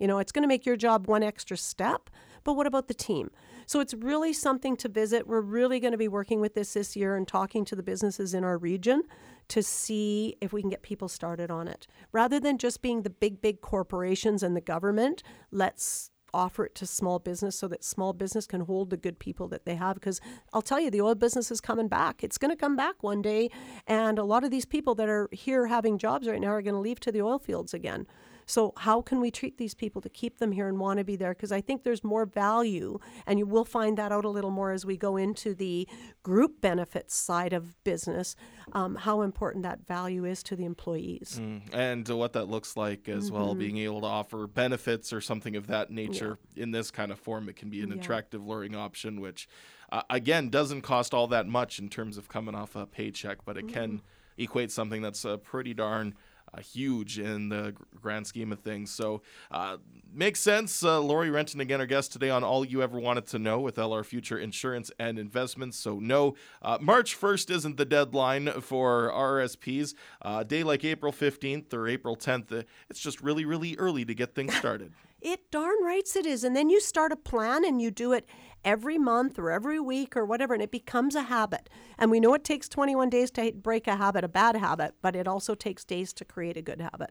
You 0.00 0.08
know, 0.08 0.18
it's 0.18 0.32
going 0.32 0.42
to 0.42 0.48
make 0.48 0.66
your 0.66 0.76
job 0.76 1.06
one 1.06 1.22
extra 1.22 1.56
step, 1.56 2.10
but 2.42 2.54
what 2.54 2.66
about 2.66 2.88
the 2.88 2.94
team? 2.94 3.30
So 3.66 3.80
it's 3.80 3.94
really 3.94 4.32
something 4.32 4.76
to 4.78 4.88
visit. 4.88 5.26
We're 5.26 5.40
really 5.40 5.78
going 5.78 5.92
to 5.92 5.98
be 5.98 6.08
working 6.08 6.40
with 6.40 6.54
this 6.54 6.74
this 6.74 6.96
year 6.96 7.16
and 7.16 7.28
talking 7.28 7.64
to 7.66 7.76
the 7.76 7.82
businesses 7.82 8.34
in 8.34 8.42
our 8.42 8.58
region 8.58 9.02
to 9.48 9.62
see 9.62 10.36
if 10.40 10.52
we 10.52 10.60
can 10.60 10.70
get 10.70 10.82
people 10.82 11.08
started 11.08 11.50
on 11.50 11.68
it. 11.68 11.86
Rather 12.12 12.38
than 12.38 12.58
just 12.58 12.82
being 12.82 13.02
the 13.02 13.10
big, 13.10 13.40
big 13.40 13.60
corporations 13.60 14.42
and 14.42 14.56
the 14.56 14.60
government, 14.60 15.22
let's 15.50 16.10
offer 16.34 16.66
it 16.66 16.74
to 16.74 16.86
small 16.86 17.18
business 17.18 17.56
so 17.56 17.66
that 17.68 17.82
small 17.82 18.12
business 18.12 18.46
can 18.46 18.60
hold 18.60 18.90
the 18.90 18.96
good 18.96 19.18
people 19.18 19.48
that 19.48 19.64
they 19.64 19.74
have 19.74 19.94
because 19.94 20.20
I'll 20.52 20.62
tell 20.62 20.78
you 20.78 20.90
the 20.90 21.00
oil 21.00 21.14
business 21.14 21.50
is 21.50 21.60
coming 21.60 21.88
back. 21.88 22.22
It's 22.22 22.38
going 22.38 22.50
to 22.50 22.56
come 22.56 22.76
back 22.76 23.02
one 23.02 23.22
day 23.22 23.50
and 23.86 24.18
a 24.18 24.24
lot 24.24 24.44
of 24.44 24.50
these 24.50 24.66
people 24.66 24.94
that 24.96 25.08
are 25.08 25.28
here 25.32 25.66
having 25.66 25.98
jobs 25.98 26.28
right 26.28 26.40
now 26.40 26.48
are 26.48 26.62
going 26.62 26.74
to 26.74 26.80
leave 26.80 27.00
to 27.00 27.12
the 27.12 27.22
oil 27.22 27.38
fields 27.38 27.72
again. 27.72 28.06
So 28.48 28.72
how 28.78 29.02
can 29.02 29.20
we 29.20 29.30
treat 29.30 29.58
these 29.58 29.74
people 29.74 30.00
to 30.00 30.08
keep 30.08 30.38
them 30.38 30.52
here 30.52 30.68
and 30.68 30.78
want 30.80 30.96
to 30.98 31.04
be 31.04 31.16
there? 31.16 31.34
Because 31.34 31.52
I 31.52 31.60
think 31.60 31.82
there's 31.84 32.02
more 32.02 32.24
value, 32.24 32.98
and 33.26 33.38
you 33.38 33.44
will 33.44 33.66
find 33.66 33.98
that 33.98 34.10
out 34.10 34.24
a 34.24 34.30
little 34.30 34.50
more 34.50 34.72
as 34.72 34.86
we 34.86 34.96
go 34.96 35.18
into 35.18 35.54
the 35.54 35.86
group 36.22 36.62
benefits 36.62 37.14
side 37.14 37.52
of 37.52 37.82
business. 37.84 38.34
Um, 38.72 38.96
how 38.96 39.20
important 39.20 39.64
that 39.64 39.86
value 39.86 40.24
is 40.24 40.42
to 40.44 40.56
the 40.56 40.64
employees. 40.64 41.38
Mm, 41.42 41.60
and 41.74 42.10
uh, 42.10 42.16
what 42.16 42.32
that 42.32 42.46
looks 42.48 42.74
like 42.74 43.06
as 43.06 43.30
well, 43.30 43.50
Mm-hmm. 43.50 43.58
being 43.58 43.76
able 43.78 44.00
to 44.00 44.06
offer 44.06 44.46
benefits 44.46 45.12
or 45.12 45.20
something 45.20 45.54
of 45.54 45.66
that 45.66 45.90
nature 45.90 46.38
in 46.56 46.70
this 46.70 46.90
kind 46.90 47.12
of 47.12 47.20
form, 47.20 47.50
it 47.50 47.56
can 47.56 47.68
be 47.68 47.82
an 47.82 47.90
Yeah. 47.90 47.96
attractive, 47.96 48.46
luring 48.46 48.74
option, 48.74 49.20
which 49.20 49.46
uh, 49.92 50.02
again 50.08 50.48
doesn't 50.48 50.80
cost 50.82 51.12
all 51.12 51.26
that 51.28 51.46
much 51.46 51.78
in 51.78 51.90
terms 51.90 52.16
of 52.16 52.28
coming 52.28 52.54
off 52.54 52.74
a 52.74 52.86
paycheck, 52.86 53.44
but 53.44 53.58
it 53.58 53.68
can 53.68 53.90
Mm-hmm. 53.98 54.42
equate 54.42 54.70
something 54.70 55.02
that's 55.02 55.24
uh, 55.26 55.36
pretty 55.36 55.74
darn. 55.74 56.14
Uh, 56.54 56.60
huge 56.60 57.18
in 57.18 57.48
the 57.48 57.74
grand 58.00 58.26
scheme 58.26 58.52
of 58.52 58.60
things. 58.60 58.90
So, 58.90 59.22
uh, 59.50 59.76
makes 60.12 60.40
sense. 60.40 60.82
Uh, 60.82 61.00
Lori 61.00 61.30
Renton, 61.30 61.60
again, 61.60 61.80
our 61.80 61.86
guest 61.86 62.12
today 62.12 62.30
on 62.30 62.42
All 62.42 62.64
You 62.64 62.82
Ever 62.82 62.98
Wanted 62.98 63.26
to 63.28 63.38
Know 63.38 63.60
with 63.60 63.76
LR 63.76 64.04
Future 64.04 64.38
Insurance 64.38 64.90
and 64.98 65.18
Investments. 65.18 65.76
So, 65.76 65.98
no, 65.98 66.34
uh, 66.62 66.78
March 66.80 67.18
1st 67.18 67.50
isn't 67.50 67.76
the 67.76 67.84
deadline 67.84 68.48
for 68.60 69.10
RSPs. 69.12 69.94
Uh, 70.22 70.38
a 70.40 70.44
day 70.44 70.62
like 70.62 70.84
April 70.84 71.12
15th 71.12 71.74
or 71.74 71.86
April 71.86 72.16
10th, 72.16 72.52
uh, 72.52 72.62
it's 72.88 73.00
just 73.00 73.20
really, 73.20 73.44
really 73.44 73.76
early 73.76 74.04
to 74.04 74.14
get 74.14 74.34
things 74.34 74.54
started. 74.54 74.92
It 75.20 75.50
darn 75.50 75.82
rights 75.82 76.14
it 76.14 76.26
is. 76.26 76.44
And 76.44 76.54
then 76.54 76.70
you 76.70 76.80
start 76.80 77.10
a 77.10 77.16
plan 77.16 77.64
and 77.64 77.82
you 77.82 77.90
do 77.90 78.12
it 78.12 78.24
every 78.64 78.98
month 78.98 79.38
or 79.38 79.50
every 79.50 79.80
week 79.80 80.16
or 80.16 80.24
whatever, 80.24 80.54
and 80.54 80.62
it 80.62 80.70
becomes 80.70 81.14
a 81.14 81.22
habit. 81.22 81.68
And 81.98 82.10
we 82.10 82.20
know 82.20 82.34
it 82.34 82.44
takes 82.44 82.68
21 82.68 83.10
days 83.10 83.30
to 83.32 83.52
break 83.52 83.86
a 83.86 83.96
habit, 83.96 84.24
a 84.24 84.28
bad 84.28 84.56
habit, 84.56 84.94
but 85.02 85.16
it 85.16 85.26
also 85.26 85.54
takes 85.54 85.84
days 85.84 86.12
to 86.14 86.24
create 86.24 86.56
a 86.56 86.62
good 86.62 86.80
habit. 86.80 87.10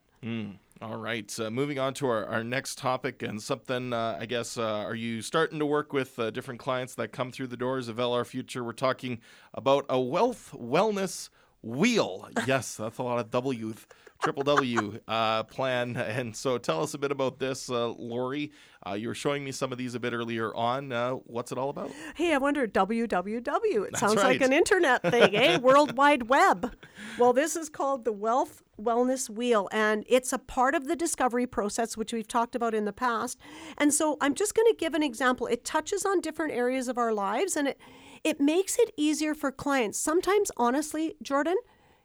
All 0.79 0.97
right, 0.97 1.39
uh, 1.39 1.49
moving 1.49 1.79
on 1.79 1.95
to 1.95 2.07
our, 2.07 2.25
our 2.25 2.43
next 2.43 2.77
topic 2.77 3.23
and 3.23 3.41
something, 3.41 3.93
uh, 3.93 4.17
I 4.19 4.27
guess, 4.27 4.59
uh, 4.59 4.63
are 4.63 4.93
you 4.93 5.23
starting 5.23 5.57
to 5.57 5.65
work 5.65 5.91
with 5.91 6.19
uh, 6.19 6.29
different 6.29 6.59
clients 6.59 6.93
that 6.95 7.11
come 7.11 7.31
through 7.31 7.47
the 7.47 7.57
doors 7.57 7.87
of 7.87 7.95
LR 7.95 8.25
Future? 8.25 8.63
We're 8.63 8.73
talking 8.73 9.19
about 9.55 9.85
a 9.89 9.99
wealth 9.99 10.53
wellness 10.55 11.29
wheel. 11.61 12.29
Yes, 12.45 12.75
that's 12.75 12.97
a 12.97 13.03
lot 13.03 13.19
of 13.19 13.31
W's, 13.31 13.85
triple 14.21 14.43
W 14.43 14.99
uh, 15.07 15.43
plan. 15.43 15.95
And 15.97 16.35
so 16.35 16.57
tell 16.57 16.81
us 16.81 16.93
a 16.93 16.97
bit 16.97 17.11
about 17.11 17.39
this, 17.39 17.69
uh, 17.69 17.89
Lori. 17.89 18.51
Uh, 18.85 18.93
you 18.93 19.07
were 19.07 19.15
showing 19.15 19.43
me 19.43 19.51
some 19.51 19.71
of 19.71 19.77
these 19.77 19.95
a 19.95 19.99
bit 19.99 20.13
earlier 20.13 20.53
on. 20.55 20.91
Uh, 20.91 21.11
what's 21.11 21.51
it 21.51 21.57
all 21.57 21.69
about? 21.69 21.91
Hey, 22.15 22.33
I 22.33 22.37
wonder 22.37 22.67
www. 22.67 23.85
It 23.85 23.91
That's 23.91 23.99
sounds 23.99 24.15
like 24.15 24.41
an 24.41 24.53
internet 24.53 25.01
thing, 25.01 25.35
eh? 25.35 25.57
World 25.61 25.97
Wide 25.97 26.29
Web. 26.29 26.75
Well, 27.17 27.33
this 27.33 27.55
is 27.55 27.69
called 27.69 28.05
the 28.05 28.13
Wealth 28.13 28.63
Wellness 28.79 29.29
Wheel, 29.29 29.67
and 29.71 30.05
it's 30.07 30.31
a 30.31 30.39
part 30.39 30.75
of 30.75 30.87
the 30.87 30.95
discovery 30.95 31.47
process, 31.47 31.97
which 31.97 32.13
we've 32.13 32.27
talked 32.27 32.55
about 32.55 32.73
in 32.73 32.85
the 32.85 32.93
past. 32.93 33.39
And 33.77 33.93
so 33.93 34.17
I'm 34.21 34.35
just 34.35 34.55
going 34.55 34.71
to 34.71 34.77
give 34.77 34.93
an 34.93 35.03
example. 35.03 35.47
It 35.47 35.65
touches 35.65 36.05
on 36.05 36.21
different 36.21 36.53
areas 36.53 36.87
of 36.87 36.97
our 36.97 37.13
lives, 37.13 37.57
and 37.57 37.67
it 37.69 37.79
it 38.27 38.41
makes 38.41 38.77
it 38.77 38.91
easier 38.97 39.33
for 39.33 39.51
clients. 39.51 39.97
Sometimes, 39.99 40.51
honestly, 40.57 41.15
Jordan, 41.23 41.55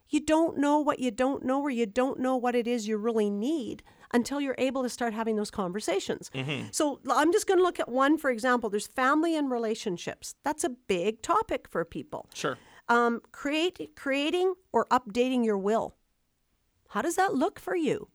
you 0.07 0.21
don't 0.21 0.57
know 0.57 0.79
what 0.79 0.99
you 0.99 1.11
don't 1.11 1.43
know, 1.43 1.61
or 1.61 1.69
you 1.69 1.85
don't 1.85 2.19
know 2.19 2.37
what 2.37 2.55
it 2.55 2.65
is 2.65 2.87
you 2.87 2.97
really 2.97 3.29
need 3.29 3.83
until 4.13 4.39
you're 4.39 4.55
able 4.57 4.83
to 4.83 4.89
start 4.89 5.13
having 5.13 5.35
those 5.35 5.51
conversations. 5.51 6.29
So 6.71 6.99
I'm 7.09 7.31
just 7.33 7.47
going 7.47 7.57
to 7.57 7.63
look 7.63 7.79
at 7.79 7.89
one, 7.89 8.17
for 8.17 8.29
example. 8.29 8.69
There's 8.69 8.87
family 8.87 9.35
and 9.35 9.51
relationships. 9.51 10.35
That's 10.45 10.63
a 10.63 10.69
big 10.69 11.21
topic 11.21 11.67
for 11.67 11.83
people. 11.83 12.29
Sure. 12.33 12.57
Um, 12.87 13.21
create, 13.31 13.95
creating 13.95 14.53
or 14.71 14.85
updating 14.91 15.43
your 15.43 15.57
will. 15.57 15.95
How 16.89 17.01
does 17.01 17.15
that 17.15 17.33
look 17.33 17.59
for 17.59 17.75
you? 17.75 18.09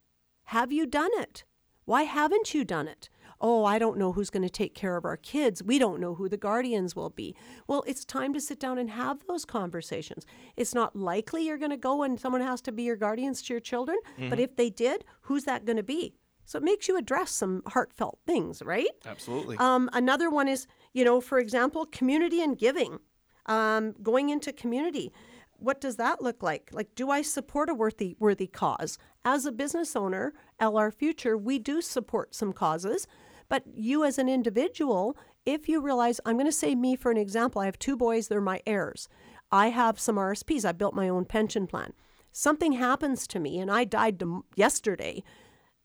Have 0.44 0.72
you 0.72 0.86
done 0.86 1.10
it? 1.14 1.44
Why 1.84 2.04
haven't 2.04 2.54
you 2.54 2.64
done 2.64 2.86
it? 2.86 3.10
Oh, 3.40 3.64
I 3.64 3.78
don't 3.78 3.98
know 3.98 4.12
who's 4.12 4.30
going 4.30 4.42
to 4.42 4.50
take 4.50 4.74
care 4.74 4.96
of 4.96 5.04
our 5.04 5.16
kids. 5.16 5.62
We 5.62 5.78
don't 5.78 6.00
know 6.00 6.14
who 6.14 6.28
the 6.28 6.36
guardians 6.36 6.96
will 6.96 7.10
be. 7.10 7.36
Well, 7.66 7.84
it's 7.86 8.04
time 8.04 8.34
to 8.34 8.40
sit 8.40 8.58
down 8.58 8.78
and 8.78 8.90
have 8.90 9.18
those 9.28 9.44
conversations. 9.44 10.26
It's 10.56 10.74
not 10.74 10.96
likely 10.96 11.46
you're 11.46 11.58
going 11.58 11.70
to 11.70 11.76
go 11.76 12.02
and 12.02 12.18
someone 12.18 12.40
has 12.40 12.60
to 12.62 12.72
be 12.72 12.82
your 12.82 12.96
guardians 12.96 13.42
to 13.42 13.54
your 13.54 13.60
children, 13.60 13.98
but 14.28 14.40
if 14.40 14.56
they 14.56 14.70
did, 14.70 15.04
who's 15.22 15.44
that 15.44 15.64
going 15.64 15.76
to 15.76 15.82
be? 15.82 16.14
So 16.44 16.56
it 16.56 16.64
makes 16.64 16.88
you 16.88 16.96
address 16.96 17.30
some 17.30 17.62
heartfelt 17.66 18.18
things, 18.26 18.62
right? 18.62 18.88
Absolutely. 19.04 19.56
Um, 19.58 19.90
another 19.92 20.30
one 20.30 20.48
is, 20.48 20.66
you 20.94 21.04
know, 21.04 21.20
for 21.20 21.38
example, 21.38 21.84
community 21.84 22.42
and 22.42 22.58
giving. 22.58 23.00
Um, 23.46 23.94
going 24.02 24.28
into 24.30 24.52
community, 24.52 25.12
what 25.58 25.80
does 25.80 25.96
that 25.96 26.22
look 26.22 26.42
like? 26.42 26.70
Like, 26.72 26.94
do 26.94 27.10
I 27.10 27.22
support 27.22 27.68
a 27.68 27.74
worthy 27.74 28.16
worthy 28.18 28.46
cause? 28.46 28.98
As 29.24 29.44
a 29.44 29.52
business 29.52 29.96
owner, 29.96 30.32
LR 30.60 30.92
Future, 30.92 31.36
we 31.36 31.58
do 31.58 31.82
support 31.82 32.34
some 32.34 32.52
causes, 32.52 33.06
but 33.48 33.64
you 33.74 34.04
as 34.04 34.18
an 34.18 34.28
individual, 34.28 35.16
if 35.46 35.68
you 35.68 35.80
realize, 35.80 36.20
I'm 36.24 36.36
going 36.36 36.46
to 36.46 36.52
say 36.52 36.74
me 36.74 36.96
for 36.96 37.10
an 37.10 37.16
example, 37.16 37.62
I 37.62 37.66
have 37.66 37.78
two 37.78 37.96
boys, 37.96 38.28
they're 38.28 38.40
my 38.40 38.60
heirs. 38.66 39.08
I 39.50 39.68
have 39.68 39.98
some 39.98 40.16
RSPs. 40.16 40.64
I 40.64 40.72
built 40.72 40.94
my 40.94 41.08
own 41.08 41.24
pension 41.24 41.66
plan. 41.66 41.94
Something 42.32 42.72
happens 42.72 43.26
to 43.28 43.40
me, 43.40 43.58
and 43.58 43.70
I 43.70 43.84
died 43.84 44.22
yesterday 44.54 45.24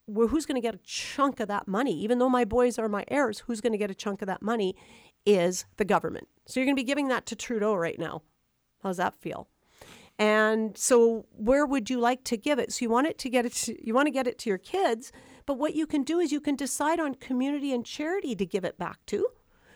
well, 0.08 0.27
who's 0.27 0.46
going 0.46 0.55
to 0.55 0.62
get 0.62 0.75
a 0.75 0.79
chunk 0.84 1.39
of 1.39 1.48
that 1.48 1.67
money? 1.67 1.98
Even 2.00 2.20
though 2.20 2.29
my 2.29 2.46
boys 2.46 2.77
are 2.77 2.89
my 2.89 3.05
heirs, 3.08 3.39
who's 3.39 3.62
going 3.62 3.72
to 3.72 3.77
get 3.77 3.91
a 3.91 3.96
chunk 3.96 4.22
of 4.22 4.27
that 4.27 4.41
money 4.41 4.75
is 5.25 5.65
the 5.77 5.86
government. 5.86 6.27
So 6.46 6.60
you're 6.60 6.65
going 6.65 6.75
to 6.75 6.82
be 6.82 6.86
giving 6.86 7.08
that 7.08 7.25
to 7.27 7.36
Trudeau 7.36 7.75
right 7.75 7.98
now. 7.98 8.22
How's 8.82 8.98
that 8.98 9.15
feel? 9.15 9.48
And 10.20 10.77
so 10.77 11.25
where 11.32 11.65
would 11.65 11.89
you 11.89 12.00
like 12.00 12.24
to 12.25 12.38
give 12.38 12.60
it? 12.60 12.72
So 12.74 12.84
you 12.84 12.89
want 12.89 13.08
it 13.08 13.17
to 13.20 13.29
get 13.29 13.46
it 13.46 13.53
to, 13.53 13.86
you 13.86 13.93
want 13.93 14.08
to 14.08 14.12
get 14.12 14.27
it 14.27 14.38
to 14.39 14.50
your 14.50 14.58
kids, 14.58 15.12
but 15.45 15.57
what 15.57 15.75
you 15.75 15.85
can 15.85 16.03
do 16.03 16.19
is 16.19 16.31
you 16.31 16.41
can 16.41 16.55
decide 16.55 17.00
on 17.00 17.15
community 17.15 17.73
and 17.73 17.85
charity 17.85 18.35
to 18.35 18.45
give 18.45 18.63
it 18.63 18.77
back 18.77 19.05
to. 19.07 19.27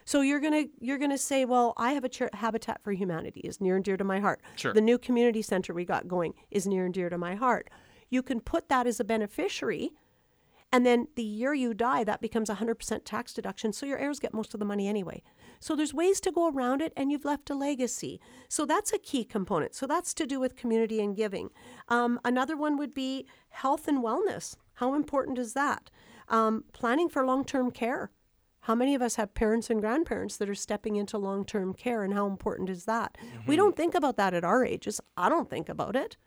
So 0.06 0.22
you're 0.22 0.40
gonna 0.40 0.66
you're 0.80 0.98
gonna 0.98 1.18
say, 1.18 1.44
well, 1.44 1.74
I 1.78 1.92
have 1.92 2.04
a 2.04 2.10
char- 2.10 2.30
Habitat 2.34 2.82
for 2.82 2.94
Humanity 2.94 3.42
is 3.42 3.60
near 3.60 3.76
and 3.76 3.84
dear 3.84 3.98
to 3.98 4.04
my 4.04 4.20
heart. 4.20 4.42
Sure. 4.56 4.74
The 4.74 4.82
new 4.82 4.98
community 4.98 5.42
center 5.42 5.74
we 5.74 5.84
got 5.84 6.08
going 6.08 6.34
is 6.50 6.66
near 6.66 6.86
and 6.86 6.94
dear 6.94 7.10
to 7.10 7.18
my 7.18 7.36
heart. 7.36 7.70
You 8.10 8.24
can 8.24 8.40
put 8.40 8.70
that 8.70 8.88
as 8.88 9.00
a 9.00 9.04
beneficiary 9.04 9.92
and 10.72 10.86
then 10.86 11.08
the 11.16 11.24
year 11.24 11.54
you 11.54 11.74
die, 11.74 12.04
that 12.04 12.22
becomes 12.22 12.50
100% 12.50 13.02
tax 13.06 13.34
deduction. 13.34 13.72
So 13.72 13.86
your 13.86 13.98
heirs 13.98 14.20
get 14.20 14.34
most 14.34 14.54
of 14.54 14.60
the 14.60 14.66
money 14.66 14.88
anyway. 14.88 15.24
So 15.60 15.76
there's 15.76 15.94
ways 15.94 16.20
to 16.22 16.32
go 16.32 16.50
around 16.50 16.82
it, 16.82 16.92
and 16.98 17.12
you've 17.12 17.26
left 17.26 17.50
a 17.50 17.56
legacy. 17.56 18.20
So 18.50 18.66
that's 18.66 18.92
a 18.92 18.98
key 18.98 19.24
component. 19.24 19.76
So 19.76 19.88
that's 19.88 20.14
to 20.16 20.28
do 20.28 20.40
with 20.40 20.58
community 20.58 21.02
and 21.02 21.16
giving. 21.16 21.50
Um, 21.88 22.20
another 22.26 22.58
one 22.58 22.78
would 22.78 22.94
be 22.94 23.26
health 23.50 23.88
and 23.88 24.04
wellness. 24.04 24.58
How 24.78 24.94
important 24.94 25.38
is 25.38 25.54
that? 25.54 25.90
Um, 26.30 26.64
planning 26.74 27.10
for 27.10 27.26
long 27.26 27.46
term 27.46 27.72
care. 27.72 28.12
How 28.62 28.76
many 28.76 28.96
of 28.96 29.02
us 29.02 29.16
have 29.16 29.34
parents 29.34 29.70
and 29.70 29.80
grandparents 29.80 30.38
that 30.38 30.50
are 30.50 30.56
stepping 30.56 30.98
into 30.98 31.18
long 31.18 31.46
term 31.46 31.74
care, 31.74 32.04
and 32.04 32.14
how 32.14 32.28
important 32.28 32.70
is 32.70 32.86
that? 32.86 33.18
We 33.48 33.56
don't 33.56 33.76
think 33.76 33.96
about 33.96 34.18
that 34.18 34.34
at 34.34 34.44
our 34.44 34.66
ages. 34.66 35.00
I 35.16 35.30
don't 35.30 35.50
think 35.50 35.70
about 35.70 35.96
it 35.96 36.18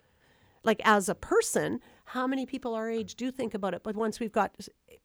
like 0.63 0.81
as 0.83 1.09
a 1.09 1.15
person, 1.15 1.79
how 2.05 2.27
many 2.27 2.45
people 2.45 2.75
our 2.75 2.89
age 2.89 3.15
do 3.15 3.31
think 3.31 3.53
about 3.53 3.73
it? 3.73 3.81
But 3.83 3.95
once 3.95 4.19
we've 4.19 4.31
got 4.31 4.55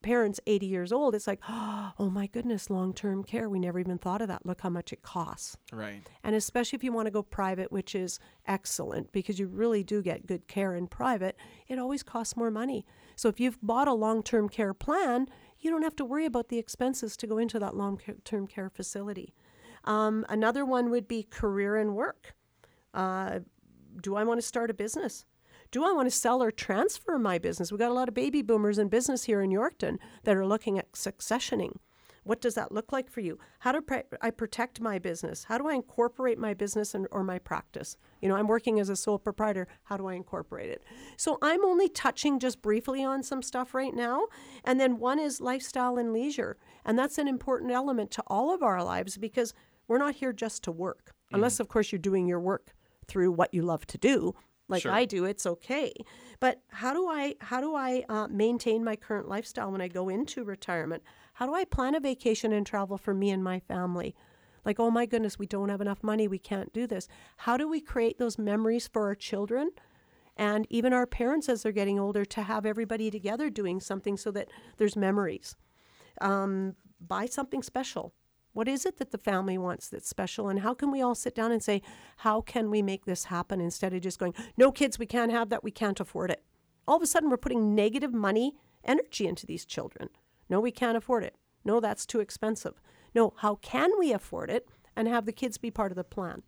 parents 0.03 0.41
80 0.47 0.67
years 0.67 0.93
old, 0.93 1.15
it's 1.15 1.27
like, 1.27 1.41
oh 1.49 2.11
my 2.11 2.27
goodness, 2.27 2.69
long 2.69 2.93
term 2.93 3.25
care. 3.25 3.49
We 3.49 3.59
never 3.59 3.79
even 3.79 3.99
thought 3.99 4.21
of 4.21 4.29
that. 4.29 4.45
Look 4.45 4.61
how 4.61 4.71
much 4.71 4.93
it 4.93 5.03
costs. 5.03 5.57
right. 5.73 6.03
And 6.23 6.35
especially 6.35 6.77
if 6.77 6.85
you 6.85 6.93
want 6.93 7.07
to 7.07 7.13
go 7.13 7.23
private, 7.23 7.73
which 7.73 7.95
is 7.95 8.19
excellent 8.47 9.13
because 9.13 9.39
you 9.39 9.47
really 9.47 9.83
do 9.83 10.03
get 10.03 10.27
good 10.27 10.47
care 10.47 10.75
in 10.75 10.89
private, 10.89 11.37
it 11.69 11.79
always 11.79 12.03
costs 12.03 12.37
more 12.37 12.51
money. 12.51 12.85
So 13.17 13.29
if 13.29 13.41
you've 13.41 13.59
bought 13.63 13.89
a 13.89 13.95
long 13.95 14.23
term 14.23 14.49
care 14.49 14.75
plan, 14.75 15.27
you 15.59 15.71
don't 15.71 15.83
have 15.83 15.97
to 15.97 16.05
worry 16.05 16.27
about 16.27 16.49
the 16.49 16.59
expenses 16.59 17.17
to 17.17 17.27
go 17.27 17.39
into 17.39 17.59
that 17.59 17.75
long 17.75 18.01
term 18.25 18.47
care 18.47 18.71
facility. 18.71 19.35
Um, 19.85 20.25
another 20.29 20.65
one 20.65 20.91
would 20.91 21.09
be 21.09 21.23
career 21.23 21.77
and 21.77 21.95
work. 21.95 22.35
Uh, 22.93 23.41
do 24.01 24.17
I 24.17 24.25
want 24.25 24.41
to 24.41 24.47
start 24.47 24.71
a 24.71 24.75
business? 24.75 25.25
Do 25.71 25.85
I 25.85 25.93
want 25.93 26.07
to 26.07 26.17
sell 26.17 26.43
or 26.43 26.51
transfer 26.51 27.19
my 27.19 27.39
business? 27.39 27.73
We've 27.73 27.79
got 27.79 27.91
a 27.91 27.95
lot 27.95 28.09
of 28.09 28.15
baby 28.15 28.43
boomers 28.43 28.79
in 28.79 28.89
business 28.89 29.25
here 29.25 29.41
in 29.41 29.51
Yorkton 29.51 29.99
that 30.25 30.37
are 30.37 30.47
looking 30.47 30.79
at 30.79 30.93
successioning. 30.93 31.77
What 32.27 32.41
does 32.41 32.57
that 32.57 32.73
look 32.73 32.91
like 32.91 33.09
for 33.09 33.21
you? 33.21 33.39
How 33.61 33.71
do 33.71 33.81
pre- 33.81 34.03
I 34.21 34.31
protect 34.31 34.81
my 34.81 34.99
business? 34.99 35.45
How 35.45 35.59
do 35.59 35.69
I 35.69 35.75
incorporate 35.75 36.39
my 36.39 36.55
business 36.55 36.93
and, 36.93 37.07
or 37.13 37.23
my 37.23 37.39
practice? 37.39 37.97
You 38.21 38.29
know, 38.29 38.35
I'm 38.35 38.49
working 38.49 38.81
as 38.81 38.89
a 38.89 38.97
sole 38.97 39.21
proprietor. 39.21 39.69
How 39.85 39.97
do 39.97 40.09
I 40.09 40.15
incorporate 40.15 40.69
it? 40.69 40.83
So 41.17 41.39
I'm 41.41 41.65
only 41.65 41.89
touching 41.89 42.41
just 42.41 42.61
briefly 42.63 43.05
on 43.05 43.23
some 43.23 43.43
stuff 43.43 43.75
right 43.75 43.95
now. 43.95 44.27
And 44.65 44.81
then 44.81 44.99
one 44.99 45.21
is 45.21 45.41
lifestyle 45.41 45.99
and 45.99 46.13
leisure. 46.13 46.57
And 46.85 46.99
that's 46.99 47.17
an 47.17 47.29
important 47.29 47.71
element 47.71 48.11
to 48.13 48.25
all 48.27 48.53
of 48.53 48.61
our 48.61 48.83
lives 48.83 49.17
because 49.17 49.55
we're 49.87 49.99
not 49.99 50.17
here 50.17 50.33
just 50.33 50.65
to 50.65 50.73
work, 50.73 51.13
unless, 51.31 51.61
of 51.61 51.69
course, 51.69 51.93
you're 51.93 52.01
doing 52.01 52.27
your 52.27 52.41
work 52.41 52.75
through 53.07 53.31
what 53.31 53.55
you 53.55 53.63
love 53.63 53.87
to 53.87 53.99
do 53.99 54.35
like 54.69 54.83
Sure. 54.83 54.93
I 54.93 55.05
do, 55.05 55.25
it's 55.25 55.47
okay. 55.47 55.93
But 56.41 56.61
how 56.69 56.93
do 56.93 57.07
I 57.09 57.35
how 57.41 57.61
do 57.61 57.75
I 57.75 58.05
uh, 58.09 58.29
maintain 58.29 58.85
my 58.85 58.97
current 58.97 59.29
lifestyle 59.29 59.71
when 59.71 59.81
I 59.81 59.89
go 59.89 60.09
into 60.09 60.45
retirement? 60.45 61.03
How 61.37 61.45
do 61.45 61.53
I 61.53 61.67
plan 61.67 61.95
a 61.95 62.01
vacation 62.01 62.51
and 62.55 62.67
travel 62.67 62.97
for 62.97 63.13
me 63.13 63.29
and 63.29 63.45
my 63.45 63.61
family? 63.61 64.15
Like, 64.65 64.81
oh 64.81 64.91
my 64.91 65.05
goodness, 65.05 65.39
we 65.39 65.45
don't 65.45 65.69
have 65.69 65.83
enough 65.83 66.03
money, 66.03 66.27
we 66.27 66.39
can't 66.39 66.73
do 66.73 66.87
this. 66.87 67.09
How 67.37 67.59
do 67.59 67.69
we 67.69 67.79
create 67.79 68.19
those 68.19 68.39
memories 68.39 68.89
for 68.89 69.05
our 69.05 69.15
children? 69.15 69.73
And 70.39 70.67
even 70.71 70.95
our 70.95 71.07
parents, 71.07 71.51
as 71.51 71.63
they're 71.63 71.73
getting 71.73 72.01
older, 72.01 72.25
to 72.25 72.43
have 72.43 72.65
everybody 72.65 73.11
together 73.11 73.51
doing 73.51 73.81
something 73.81 74.17
so 74.17 74.31
that 74.31 74.49
there's 74.79 74.97
memories. 74.97 75.57
Um, 76.23 76.75
buy 77.07 77.27
something 77.27 77.63
special. 77.63 78.15
What 78.55 78.67
is 78.67 78.87
it 78.87 78.97
that 78.97 79.11
the 79.11 79.19
family 79.19 79.59
wants 79.59 79.91
that's 79.91 80.09
special? 80.09 80.49
And 80.49 80.61
how 80.61 80.73
can 80.73 80.91
we 80.91 81.03
all 81.03 81.15
sit 81.15 81.35
down 81.35 81.53
and 81.53 81.63
say, 81.63 81.83
how 82.17 82.41
can 82.41 82.71
we 82.71 82.81
make 82.81 83.05
this 83.05 83.25
happen 83.25 83.61
instead 83.61 83.93
of 83.93 84.01
just 84.01 84.19
going, 84.19 84.33
no 84.57 84.73
kids, 84.73 84.99
we 84.99 85.05
can't 85.05 85.33
have 85.33 85.51
that, 85.51 85.63
we 85.63 85.71
can't 85.71 86.01
afford 86.01 86.31
it. 86.31 86.43
All 86.89 86.97
of 86.97 87.03
a 87.03 87.07
sudden, 87.07 87.29
we're 87.29 87.37
putting 87.37 87.75
negative 87.75 88.15
money, 88.15 88.57
energy 88.85 89.27
into 89.27 89.45
these 89.45 89.67
children. 89.67 90.09
No, 90.49 90.61
we 90.61 90.71
can't 90.71 90.97
afford 90.97 91.25
it. 91.25 91.35
No, 91.65 91.81
that's 91.81 92.07
too 92.07 92.21
expensive. 92.21 92.81
No, 93.15 93.33
how 93.39 93.57
can 93.57 93.91
we 93.99 94.13
afford 94.13 94.51
it 94.51 94.69
and 94.95 95.09
have 95.09 95.27
the 95.27 95.33
kids 95.33 95.59
be 95.59 95.71
part 95.71 95.91
of 95.93 95.97
the 95.97 96.05
plan? 96.05 96.43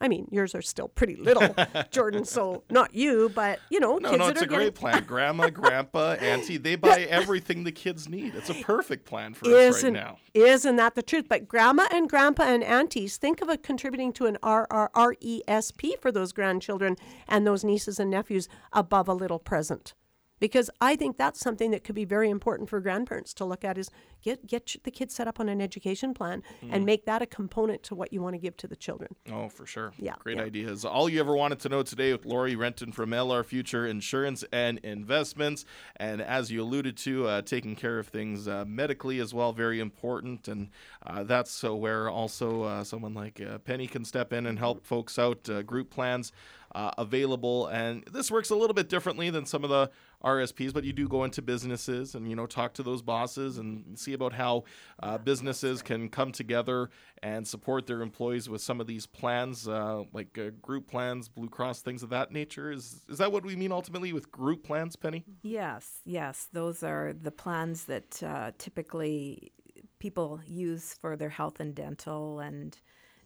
I 0.00 0.08
mean, 0.08 0.26
yours 0.30 0.56
are 0.56 0.60
still 0.60 0.88
pretty 0.88 1.14
little, 1.16 1.54
Jordan, 1.92 2.24
so 2.24 2.64
not 2.68 2.94
you, 2.94 3.30
but 3.32 3.60
you 3.70 3.78
know, 3.78 3.96
No, 3.98 4.10
kids 4.10 4.18
no, 4.18 4.26
that 4.26 4.30
it's 4.32 4.42
are 4.42 4.44
a 4.44 4.48
getting, 4.48 4.64
great 4.66 4.74
plan. 4.74 5.04
Grandma, 5.06 5.48
grandpa, 5.50 6.14
auntie, 6.14 6.56
they 6.58 6.74
buy 6.74 7.02
everything 7.08 7.62
the 7.62 7.70
kids 7.72 8.08
need. 8.08 8.34
It's 8.34 8.50
a 8.50 8.54
perfect 8.54 9.06
plan 9.06 9.34
for 9.34 9.46
us 9.46 9.76
isn't 9.76 9.94
right 9.94 10.02
now. 10.02 10.18
isn't 10.34 10.76
that 10.76 10.96
the 10.96 11.02
truth? 11.02 11.26
But 11.28 11.46
grandma 11.46 11.86
and 11.92 12.10
grandpa 12.10 12.42
and 12.42 12.64
aunties 12.64 13.16
think 13.16 13.40
of 13.40 13.48
it 13.48 13.62
contributing 13.62 14.12
to 14.14 14.26
an 14.26 14.36
RRRESP 14.42 16.00
for 16.00 16.10
those 16.12 16.32
grandchildren 16.32 16.96
and 17.28 17.46
those 17.46 17.62
nieces 17.64 18.00
and 18.00 18.10
nephews 18.10 18.48
above 18.72 19.08
a 19.08 19.14
little 19.14 19.38
present. 19.38 19.94
Because 20.44 20.68
I 20.78 20.94
think 20.94 21.16
that's 21.16 21.40
something 21.40 21.70
that 21.70 21.84
could 21.84 21.94
be 21.94 22.04
very 22.04 22.28
important 22.28 22.68
for 22.68 22.78
grandparents 22.78 23.32
to 23.32 23.46
look 23.46 23.64
at 23.64 23.78
is 23.78 23.90
get 24.20 24.46
get 24.46 24.76
the 24.84 24.90
kids 24.90 25.14
set 25.14 25.26
up 25.26 25.40
on 25.40 25.48
an 25.48 25.62
education 25.62 26.12
plan 26.12 26.42
and 26.70 26.84
make 26.84 27.06
that 27.06 27.22
a 27.22 27.26
component 27.26 27.82
to 27.84 27.94
what 27.94 28.12
you 28.12 28.20
want 28.20 28.34
to 28.34 28.38
give 28.38 28.54
to 28.58 28.66
the 28.66 28.76
children. 28.76 29.14
Oh, 29.32 29.48
for 29.48 29.64
sure. 29.64 29.94
Yeah, 29.98 30.16
Great 30.18 30.36
yeah. 30.36 30.42
ideas. 30.42 30.84
All 30.84 31.08
you 31.08 31.18
ever 31.18 31.34
wanted 31.34 31.60
to 31.60 31.70
know 31.70 31.82
today 31.82 32.12
with 32.12 32.26
Lori 32.26 32.56
Renton 32.56 32.92
from 32.92 33.08
LR 33.08 33.42
Future 33.42 33.86
Insurance 33.86 34.44
and 34.52 34.80
Investments. 34.80 35.64
And 35.96 36.20
as 36.20 36.50
you 36.50 36.60
alluded 36.60 36.98
to, 36.98 37.26
uh, 37.26 37.40
taking 37.40 37.74
care 37.74 37.98
of 37.98 38.08
things 38.08 38.46
uh, 38.46 38.66
medically 38.66 39.20
as 39.20 39.32
well, 39.32 39.54
very 39.54 39.80
important. 39.80 40.46
And 40.46 40.68
uh, 41.06 41.24
that's 41.24 41.52
so 41.52 41.74
where 41.74 42.10
also 42.10 42.64
uh, 42.64 42.84
someone 42.84 43.14
like 43.14 43.40
uh, 43.40 43.56
Penny 43.60 43.86
can 43.86 44.04
step 44.04 44.30
in 44.30 44.44
and 44.44 44.58
help 44.58 44.84
folks 44.84 45.18
out. 45.18 45.48
Uh, 45.48 45.62
group 45.62 45.88
plans 45.88 46.32
uh, 46.74 46.90
available. 46.98 47.66
And 47.68 48.04
this 48.12 48.30
works 48.30 48.50
a 48.50 48.56
little 48.56 48.74
bit 48.74 48.88
differently 48.88 49.30
than 49.30 49.46
some 49.46 49.64
of 49.64 49.70
the 49.70 49.90
RSPs, 50.22 50.72
but 50.72 50.84
you 50.84 50.92
do 50.92 51.08
go 51.08 51.24
into 51.24 51.42
businesses 51.42 52.14
and, 52.14 52.28
you 52.28 52.36
know, 52.36 52.46
talk 52.46 52.74
to 52.74 52.82
those 52.82 53.02
bosses 53.02 53.58
and 53.58 53.98
see 53.98 54.12
about 54.12 54.32
how 54.32 54.64
uh, 55.02 55.18
businesses 55.18 55.82
can 55.82 56.08
come 56.08 56.32
together 56.32 56.90
and 57.22 57.46
support 57.46 57.86
their 57.86 58.02
employees 58.02 58.48
with 58.48 58.60
some 58.60 58.80
of 58.80 58.86
these 58.86 59.06
plans, 59.06 59.66
uh, 59.68 60.04
like 60.12 60.36
uh, 60.38 60.50
group 60.62 60.86
plans, 60.86 61.28
Blue 61.28 61.48
Cross, 61.48 61.82
things 61.82 62.02
of 62.02 62.10
that 62.10 62.32
nature. 62.32 62.70
Is 62.70 63.02
is 63.08 63.18
that 63.18 63.32
what 63.32 63.44
we 63.44 63.56
mean 63.56 63.72
ultimately 63.72 64.12
with 64.12 64.30
group 64.30 64.64
plans, 64.64 64.96
Penny? 64.96 65.24
Yes, 65.42 66.00
yes. 66.04 66.48
Those 66.52 66.82
are 66.82 67.12
the 67.12 67.30
plans 67.30 67.84
that 67.84 68.22
uh, 68.22 68.52
typically 68.58 69.52
people 69.98 70.40
use 70.46 70.94
for 71.00 71.16
their 71.16 71.30
health 71.30 71.60
and 71.60 71.74
dental 71.74 72.40
and 72.40 72.78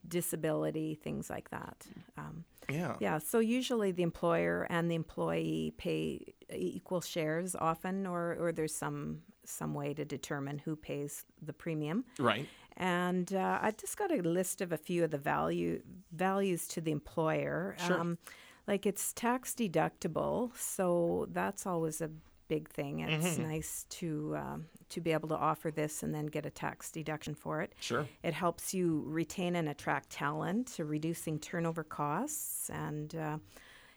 disability, 0.09 0.95
things 0.95 1.31
like 1.31 1.51
that. 1.51 1.87
Um, 2.17 2.45
Yeah. 2.69 2.97
yeah, 3.01 3.19
so 3.19 3.39
usually 3.39 3.93
the 3.93 4.03
employer 4.03 4.67
and 4.69 4.91
the 4.91 4.95
employee 4.95 5.73
pay 5.79 6.35
equal 6.53 7.01
shares 7.01 7.55
often, 7.55 8.07
or, 8.07 8.37
or 8.39 8.53
there's 8.53 8.75
some 8.75 9.23
some 9.45 9.73
way 9.73 9.95
to 9.95 10.05
determine 10.05 10.59
who 10.59 10.77
pays 10.77 11.25
the 11.41 11.55
premium. 11.55 12.05
Right. 12.19 12.47
And 12.77 13.33
uh, 13.33 13.59
I've 13.63 13.79
just 13.79 13.97
got 13.97 14.11
a 14.13 14.21
list 14.21 14.61
of 14.61 14.73
a 14.73 14.77
few 14.77 15.05
of 15.05 15.11
the 15.11 15.19
value 15.19 15.81
values 16.13 16.69
to 16.69 16.81
the 16.83 16.93
employer. 16.93 17.75
Sure. 17.87 17.99
Um, 17.99 18.19
like 18.67 18.85
it's 18.85 19.15
tax 19.15 19.55
deductible, 19.55 20.55
so 20.57 21.27
that's 21.33 21.65
always 21.67 22.03
a 22.03 22.11
big 22.49 22.69
thing. 22.69 23.01
It's 23.01 23.39
nice 23.39 23.87
to 23.91 24.37
um, 24.37 24.67
to 24.89 25.01
be 25.01 25.13
able 25.13 25.29
to 25.29 25.37
offer 25.37 25.71
this 25.71 26.03
and 26.03 26.15
then 26.15 26.27
get 26.27 26.47
a 26.47 26.51
tax 26.51 26.91
deduction 26.91 27.35
for 27.35 27.61
it. 27.63 27.75
Sure. 27.79 28.07
It 28.23 28.35
helps 28.35 28.73
you 28.75 29.05
retain 29.07 29.57
and 29.57 29.69
attract 29.69 30.11
talent, 30.11 30.77
reducing 30.79 31.39
turnover 31.39 31.85
costs, 31.85 32.71
and 32.71 33.15
uh, 33.15 33.39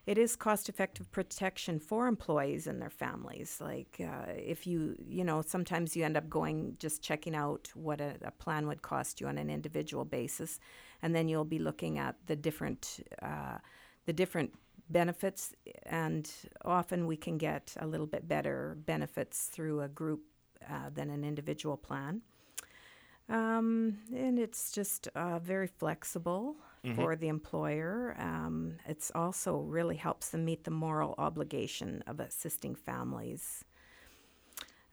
it 0.06 0.18
is 0.18 0.36
cost-effective 0.36 1.12
protection 1.12 1.80
for 1.80 2.08
employees 2.08 2.68
and 2.68 2.82
their 2.82 2.90
families. 2.90 3.60
Like 3.62 4.02
uh, 4.02 4.32
if 4.36 4.66
you, 4.66 4.96
you 5.00 5.24
know, 5.24 5.42
sometimes 5.42 5.96
you 5.96 6.04
end 6.04 6.18
up 6.18 6.28
going 6.30 6.76
just 6.80 7.02
checking 7.04 7.36
out 7.36 7.70
what 7.76 8.02
a, 8.02 8.16
a 8.24 8.32
plan 8.32 8.68
would 8.68 8.82
cost 8.82 9.22
you 9.22 9.28
on 9.28 9.38
an 9.38 9.50
individual 9.50 10.04
basis, 10.04 10.60
and 11.02 11.16
then 11.16 11.30
you'll 11.30 11.46
be 11.46 11.60
looking 11.60 12.00
at 12.00 12.16
the 12.26 12.36
different, 12.36 13.00
uh, 13.22 13.60
the 14.06 14.14
different 14.14 14.52
benefits, 14.92 15.54
and 15.84 16.30
often 16.64 17.08
we 17.08 17.18
can 17.18 17.38
get 17.38 17.76
a 17.80 17.88
little 17.88 18.08
bit 18.08 18.28
better 18.28 18.78
benefits 18.86 19.46
through 19.46 19.82
a 19.82 19.88
group 19.88 20.22
uh, 20.70 20.90
than 20.94 21.10
an 21.10 21.24
individual 21.24 21.78
plan. 21.78 22.22
Um, 23.30 24.00
and 24.14 24.38
it's 24.38 24.72
just 24.72 25.08
uh, 25.16 25.40
very 25.40 25.68
flexible 25.68 26.58
for 26.96 27.16
the 27.16 27.28
employer. 27.28 28.16
Um, 28.20 28.78
it's 28.88 29.12
also 29.14 29.60
really 29.60 29.96
helps 29.96 30.30
them 30.30 30.44
meet 30.46 30.64
the 30.64 30.72
moral 30.72 31.16
obligation 31.18 32.04
of 32.08 32.20
assisting 32.20 32.76
families. 32.76 33.64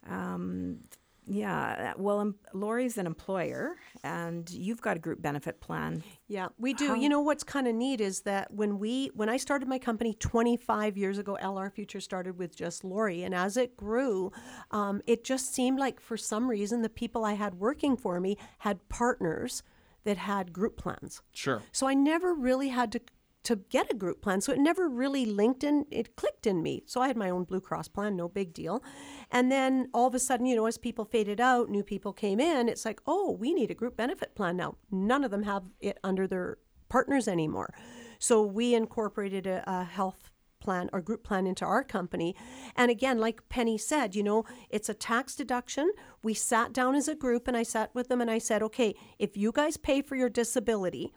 Um, 0.06 0.80
yeah, 1.28 1.92
well, 1.98 2.20
um, 2.20 2.34
Lori's 2.54 2.96
an 2.98 3.06
employer, 3.06 3.76
and 4.02 4.48
you've 4.50 4.80
got 4.80 4.96
a 4.96 5.00
group 5.00 5.20
benefit 5.20 5.60
plan. 5.60 6.02
Yeah, 6.26 6.48
we 6.58 6.72
do. 6.74 6.88
How- 6.88 6.94
You 6.94 7.08
know 7.08 7.20
what's 7.20 7.44
kind 7.44 7.68
of 7.68 7.74
neat 7.74 8.00
is 8.00 8.22
that 8.22 8.52
when 8.52 8.78
we 8.78 9.10
when 9.14 9.28
I 9.28 9.36
started 9.36 9.68
my 9.68 9.78
company 9.78 10.14
25 10.14 10.96
years 10.96 11.18
ago, 11.18 11.36
LR 11.40 11.70
Future 11.70 12.00
started 12.00 12.38
with 12.38 12.56
just 12.56 12.82
Lori, 12.84 13.22
and 13.22 13.34
as 13.34 13.56
it 13.56 13.76
grew, 13.76 14.32
um, 14.70 15.02
it 15.06 15.22
just 15.24 15.52
seemed 15.54 15.78
like 15.78 16.00
for 16.00 16.16
some 16.16 16.48
reason 16.48 16.82
the 16.82 16.88
people 16.88 17.24
I 17.24 17.34
had 17.34 17.54
working 17.54 17.96
for 17.96 18.20
me 18.20 18.36
had 18.60 18.88
partners 18.88 19.62
that 20.04 20.16
had 20.16 20.52
group 20.52 20.76
plans. 20.76 21.20
Sure. 21.32 21.60
So 21.72 21.86
I 21.86 21.94
never 21.94 22.32
really 22.32 22.68
had 22.68 22.90
to 22.92 23.00
to 23.44 23.56
get 23.56 23.90
a 23.90 23.94
group 23.94 24.20
plan. 24.20 24.40
So 24.40 24.52
it 24.52 24.58
never 24.58 24.88
really 24.88 25.24
linked 25.24 25.64
in, 25.64 25.86
it 25.90 26.16
clicked 26.16 26.46
in 26.46 26.62
me. 26.62 26.82
So 26.86 27.00
I 27.00 27.08
had 27.08 27.16
my 27.16 27.30
own 27.30 27.44
Blue 27.44 27.60
Cross 27.60 27.88
plan, 27.88 28.16
no 28.16 28.28
big 28.28 28.52
deal. 28.52 28.82
And 29.30 29.50
then 29.50 29.88
all 29.94 30.06
of 30.06 30.14
a 30.14 30.18
sudden, 30.18 30.46
you 30.46 30.56
know, 30.56 30.66
as 30.66 30.78
people 30.78 31.04
faded 31.04 31.40
out, 31.40 31.68
new 31.68 31.82
people 31.82 32.12
came 32.12 32.40
in, 32.40 32.68
it's 32.68 32.84
like, 32.84 33.00
oh, 33.06 33.32
we 33.32 33.54
need 33.54 33.70
a 33.70 33.74
group 33.74 33.96
benefit 33.96 34.34
plan 34.34 34.56
now. 34.56 34.76
None 34.90 35.24
of 35.24 35.30
them 35.30 35.44
have 35.44 35.64
it 35.80 35.98
under 36.02 36.26
their 36.26 36.58
partners 36.88 37.28
anymore. 37.28 37.74
So 38.18 38.42
we 38.42 38.74
incorporated 38.74 39.46
a, 39.46 39.62
a 39.66 39.84
health 39.84 40.30
plan 40.60 40.90
or 40.92 41.00
group 41.00 41.24
plan 41.24 41.46
into 41.46 41.64
our 41.64 41.84
company. 41.84 42.34
And 42.76 42.90
again, 42.90 43.18
like 43.18 43.48
Penny 43.48 43.78
said, 43.78 44.14
you 44.14 44.22
know, 44.22 44.44
it's 44.70 44.88
a 44.88 44.94
tax 44.94 45.34
deduction. 45.36 45.90
We 46.22 46.34
sat 46.34 46.72
down 46.72 46.94
as 46.94 47.08
a 47.08 47.14
group 47.14 47.48
and 47.48 47.56
I 47.56 47.62
sat 47.62 47.94
with 47.94 48.08
them 48.08 48.20
and 48.20 48.30
I 48.30 48.38
said, 48.38 48.62
okay, 48.62 48.94
if 49.18 49.36
you 49.36 49.52
guys 49.52 49.76
pay 49.76 50.02
for 50.02 50.16
your 50.16 50.28
disability, 50.28 51.12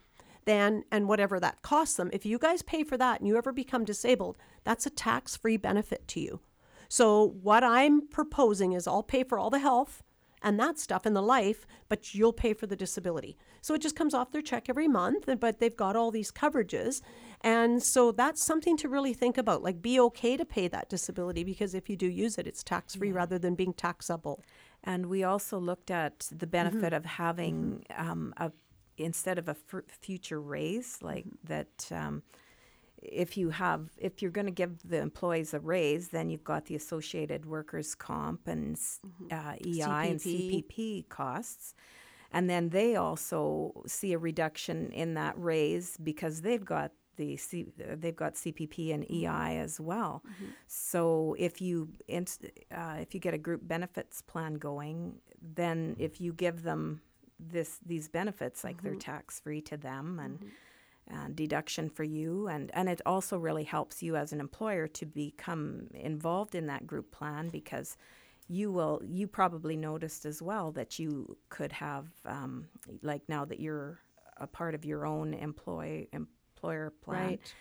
then 0.46 0.84
and 0.92 1.08
whatever 1.08 1.40
that 1.40 1.62
costs 1.62 1.96
them, 1.96 2.10
if 2.14 2.26
you 2.26 2.38
guys 2.38 2.62
pay 2.62 2.84
for 2.84 2.98
that 2.98 3.20
and 3.20 3.28
you 3.28 3.38
ever 3.38 3.52
become 3.52 3.86
disabled, 3.86 4.38
that's 4.64 4.86
a 4.86 4.90
tax 4.90 5.36
free 5.36 5.58
benefit 5.58 6.08
to 6.10 6.20
you. 6.20 6.40
So 6.88 7.36
what 7.42 7.64
I'm 7.64 8.08
proposing 8.08 8.74
is 8.74 8.88
I'll 8.88 9.04
pay 9.04 9.24
for 9.24 9.40
all 9.40 9.50
the 9.50 9.60
health 9.60 10.04
and 10.42 10.60
that 10.60 10.80
stuff 10.80 11.06
in 11.06 11.14
the 11.14 11.22
life, 11.22 11.66
but 11.88 12.14
you'll 12.14 12.34
pay 12.34 12.54
for 12.54 12.68
the 12.68 12.76
disability. 12.76 13.38
So 13.62 13.74
it 13.76 13.82
just 13.82 13.96
comes 13.96 14.14
off 14.14 14.32
their 14.32 14.42
check 14.42 14.70
every 14.70 14.88
month, 14.88 15.30
but 15.40 15.60
they've 15.60 15.76
got 15.76 15.96
all 15.96 16.12
these 16.12 16.32
coverages. 16.32 17.02
And 17.42 17.82
so 17.82 18.12
that's 18.12 18.44
something 18.44 18.76
to 18.78 18.90
really 18.90 19.14
think 19.14 19.38
about. 19.38 19.62
Like, 19.64 19.82
be 19.82 20.00
okay 20.00 20.36
to 20.38 20.46
pay 20.46 20.68
that 20.68 20.90
disability 20.90 21.44
because 21.44 21.76
if 21.76 21.90
you 21.90 21.96
do 21.96 22.08
use 22.08 22.38
it, 22.38 22.48
it's 22.48 22.64
tax 22.64 22.96
free 22.96 23.12
rather 23.12 23.38
than 23.38 23.56
being 23.56 23.74
taxable. 23.74 24.44
And 24.84 25.06
we 25.06 25.24
also 25.24 25.60
looked 25.60 25.92
at 25.92 26.28
the 26.32 26.48
benefit 26.48 26.92
of 26.92 27.06
having 27.06 27.86
um, 27.96 28.34
a 28.38 28.52
instead 28.98 29.38
of 29.38 29.48
a 29.48 29.56
f- 29.74 29.84
future 29.88 30.40
raise, 30.42 30.98
like 31.02 31.26
that. 31.44 31.88
Um, 31.92 32.24
if 33.02 33.36
you 33.36 33.50
have, 33.50 33.90
if 33.98 34.22
you're 34.22 34.30
going 34.30 34.46
to 34.46 34.52
give 34.52 34.88
the 34.88 35.00
employees 35.00 35.56
a 35.56 35.60
raise, 35.60 36.10
then 36.10 36.30
you've 36.30 36.44
got 36.44 36.66
the 36.66 36.76
associated 36.76 37.48
workers' 37.48 37.96
comp 37.96 38.48
and 38.48 38.76
s 38.76 39.00
uh, 39.32 39.54
EI 39.66 40.12
and 40.12 40.20
CPP. 40.20 40.66
CPP 40.68 41.10
costs, 41.10 41.74
and 42.32 42.48
then 42.48 42.70
they 42.70 42.96
also 42.96 43.74
see 43.88 44.14
a 44.14 44.20
reduction 44.20 44.92
in 44.92 45.16
that 45.16 45.34
raise 45.36 45.98
because 45.98 46.42
they've 46.42 46.64
got 46.64 46.92
the 47.18 47.38
C, 47.38 47.66
they've 47.78 48.16
got 48.16 48.36
CPP 48.36 48.94
and 48.94 49.04
EI 49.12 49.58
as 49.58 49.80
well. 49.80 50.24
So 50.68 51.36
if 51.38 51.62
you 51.62 51.90
uh, 52.10 52.96
if 53.00 53.14
you 53.14 53.20
get 53.20 53.34
a 53.34 53.38
group 53.38 53.68
benefits 53.68 54.22
plan 54.22 54.56
going, 54.56 55.16
then 55.42 55.96
if 56.00 56.22
you 56.22 56.34
give 56.34 56.64
them 56.64 57.02
this 57.50 57.80
these 57.86 58.08
benefits, 58.08 58.64
like 58.64 58.82
they're 58.84 58.96
tax 58.96 59.40
free 59.40 59.62
to 59.62 59.78
them 59.78 60.20
and 60.20 60.46
and 61.08 61.36
deduction 61.36 61.90
for 61.90 62.04
you, 62.04 62.48
and 62.48 62.72
and 62.74 62.88
it 62.88 63.02
also 63.06 63.38
really 63.38 63.64
helps 63.64 64.02
you 64.04 64.16
as 64.16 64.32
an 64.34 64.40
employer 64.40 64.88
to 64.88 65.06
become 65.06 65.88
involved 65.94 66.56
in 66.56 66.68
that 66.68 66.88
group 66.88 67.12
plan 67.12 67.50
because 67.50 67.98
you 68.48 68.72
will 68.72 69.02
you 69.04 69.28
probably 69.28 69.78
noticed 69.78 70.26
as 70.26 70.42
well 70.42 70.72
that 70.72 71.00
you 71.00 71.38
could 71.50 71.72
have 71.72 72.08
um, 72.26 72.68
like 73.02 73.22
now 73.30 73.46
that 73.46 73.60
you're 73.60 74.00
a 74.38 74.48
part 74.48 74.76
of 74.76 74.84
your 74.86 75.06
own 75.06 75.34
employ 75.34 76.06
employer 76.12 76.92
plan 77.02 77.30
Right. 77.30 77.54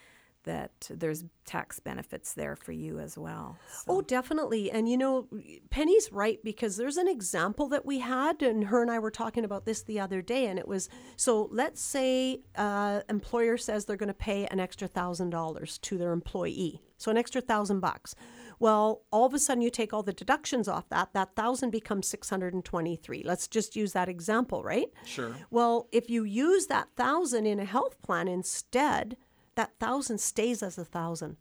That 0.44 0.88
there's 0.90 1.24
tax 1.44 1.80
benefits 1.80 2.34
there 2.34 2.56
for 2.56 2.72
you 2.72 2.98
as 2.98 3.18
well. 3.18 3.58
Oh, 3.88 4.00
definitely. 4.00 4.70
And 4.70 4.88
you 4.88 4.96
know, 4.96 5.28
Penny's 5.70 6.12
right 6.12 6.38
because 6.44 6.76
there's 6.76 6.96
an 6.96 7.08
example 7.08 7.68
that 7.68 7.84
we 7.84 7.98
had, 7.98 8.42
and 8.42 8.64
her 8.64 8.82
and 8.82 8.90
I 8.90 8.98
were 8.98 9.10
talking 9.10 9.44
about 9.44 9.64
this 9.66 9.82
the 9.82 10.00
other 10.00 10.22
day. 10.22 10.46
And 10.46 10.58
it 10.58 10.68
was 10.68 10.88
so 11.16 11.48
let's 11.50 11.80
say 11.80 12.40
uh, 12.56 13.00
employer 13.08 13.56
says 13.56 13.84
they're 13.84 13.96
going 13.96 14.08
to 14.08 14.14
pay 14.14 14.46
an 14.46 14.60
extra 14.60 14.88
thousand 14.88 15.30
dollars 15.30 15.78
to 15.78 15.98
their 15.98 16.12
employee, 16.12 16.80
so 16.96 17.10
an 17.10 17.16
extra 17.16 17.40
thousand 17.40 17.80
bucks. 17.80 18.14
Well, 18.60 19.02
all 19.10 19.24
of 19.24 19.32
a 19.32 19.38
sudden 19.38 19.62
you 19.62 19.70
take 19.70 19.94
all 19.94 20.02
the 20.02 20.12
deductions 20.12 20.68
off 20.68 20.88
that, 20.90 21.14
that 21.14 21.34
thousand 21.34 21.70
becomes 21.70 22.06
623. 22.08 23.22
Let's 23.24 23.48
just 23.48 23.74
use 23.74 23.94
that 23.94 24.08
example, 24.10 24.62
right? 24.62 24.88
Sure. 25.06 25.34
Well, 25.50 25.88
if 25.92 26.10
you 26.10 26.24
use 26.24 26.66
that 26.66 26.88
thousand 26.94 27.46
in 27.46 27.58
a 27.58 27.64
health 27.64 28.02
plan 28.02 28.28
instead, 28.28 29.16
that 29.60 29.78
thousand 29.78 30.18
stays 30.18 30.62
as 30.62 30.78
a 30.78 30.84
thousand. 30.86 31.36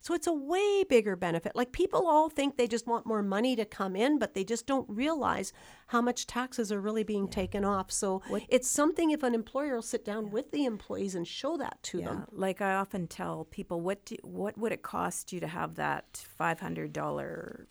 So 0.00 0.12
it's 0.12 0.26
a 0.26 0.32
way 0.34 0.84
bigger 0.84 1.16
benefit. 1.16 1.52
Like 1.54 1.72
people 1.72 2.06
all 2.06 2.28
think 2.28 2.56
they 2.56 2.66
just 2.66 2.86
want 2.86 3.06
more 3.06 3.22
money 3.22 3.56
to 3.56 3.64
come 3.64 3.96
in, 3.96 4.18
but 4.18 4.34
they 4.34 4.44
just 4.44 4.66
don't 4.66 4.86
realize 4.90 5.52
how 5.86 6.02
much 6.02 6.26
taxes 6.26 6.70
are 6.72 6.80
really 6.80 7.04
being 7.04 7.26
taken 7.26 7.64
off. 7.64 7.90
So 7.90 8.20
it's 8.50 8.68
something 8.68 9.12
if 9.12 9.22
an 9.22 9.34
employer 9.34 9.76
will 9.76 9.82
sit 9.82 10.04
down 10.04 10.30
with 10.30 10.50
the 10.50 10.66
employees 10.66 11.14
and 11.14 11.26
show 11.26 11.56
that 11.56 11.82
to 11.84 12.00
Yeah, 12.00 12.06
them. 12.06 12.26
like 12.32 12.60
I 12.60 12.74
often 12.74 13.06
tell 13.06 13.44
people, 13.44 13.80
what 13.80 14.04
do, 14.04 14.16
what 14.22 14.58
would 14.58 14.72
it 14.72 14.82
cost 14.82 15.32
you 15.32 15.40
to 15.40 15.46
have 15.46 15.76
that 15.76 16.26
five 16.36 16.60
hundred 16.60 16.92
dollar 16.92 17.68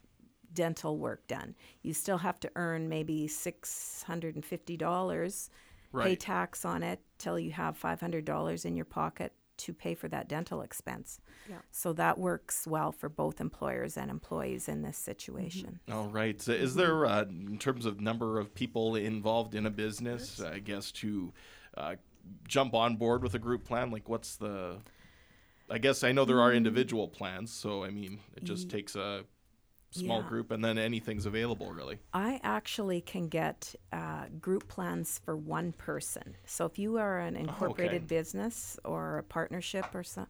dental 0.54 0.98
work 0.98 1.28
done? 1.28 1.54
You 1.84 1.94
still 1.94 2.18
have 2.20 2.40
to 2.40 2.50
earn 2.56 2.90
maybe 2.90 3.28
six 3.28 4.02
hundred 4.08 4.34
and 4.36 4.46
fifty 4.46 4.76
dollars, 4.78 5.52
pay 5.96 6.16
tax 6.16 6.66
on 6.66 6.82
it 6.82 7.00
till 7.20 7.38
you 7.38 7.52
have 7.52 7.78
five 7.78 8.00
hundred 8.00 8.26
dollars 8.26 8.66
in 8.66 8.76
your 8.76 8.86
pocket 8.86 9.34
to 9.58 9.74
pay 9.74 9.94
for 9.94 10.08
that 10.08 10.28
dental 10.28 10.62
expense. 10.62 11.20
Yeah. 11.50 11.58
So 11.72 11.94
that 11.94 12.18
works 12.18 12.68
well 12.68 12.92
for 12.92 13.10
both 13.10 13.40
employers 13.40 13.98
and 13.98 14.10
employees 14.10 14.68
in 14.68 14.82
this 14.82 14.98
situation. 14.98 15.80
All 15.92 16.08
right. 16.08 16.42
So 16.42 16.52
is 16.52 16.76
there, 16.76 17.06
uh, 17.06 17.24
in 17.24 17.58
terms 17.60 17.86
of 17.86 18.00
number 18.00 18.40
of 18.40 18.54
people 18.54 18.96
involved 18.96 19.56
in 19.56 19.66
a 19.66 19.70
business, 19.70 20.42
I 20.42 20.60
guess, 20.60 20.92
to 20.94 21.34
uh, 21.78 21.96
jump 22.48 22.74
on 22.74 22.96
board 22.96 23.24
with 23.24 23.34
a 23.36 23.40
group 23.40 23.66
plan? 23.66 23.92
Like, 23.92 24.10
what's 24.10 24.36
the. 24.36 24.78
I 25.70 25.78
guess 25.78 26.04
I 26.04 26.12
know 26.12 26.26
there 26.26 26.42
are 26.42 26.54
individual 26.54 27.08
plans, 27.08 27.52
so 27.52 27.84
I 27.84 27.90
mean, 27.90 28.20
it 28.36 28.44
just 28.44 28.70
takes 28.70 28.96
a 28.96 29.24
small 29.94 30.22
Yeah. 30.22 30.30
group 30.30 30.52
and 30.52 30.64
then 30.64 30.78
anything's 30.78 31.26
available, 31.26 31.72
really. 31.72 32.00
I 32.14 32.40
actually 32.44 33.02
can 33.02 33.28
get 33.28 33.76
uh, 33.92 34.26
group 34.40 34.68
plans 34.68 35.20
for 35.24 35.36
one 35.36 35.72
person. 35.74 36.36
So 36.46 36.66
if 36.66 36.78
you 36.78 36.98
are 36.98 37.20
an 37.20 37.36
incorporated 37.36 38.08
business 38.08 38.80
or 38.84 39.18
a 39.18 39.24
partnership 39.24 39.86
or 39.94 40.04
so, 40.04 40.28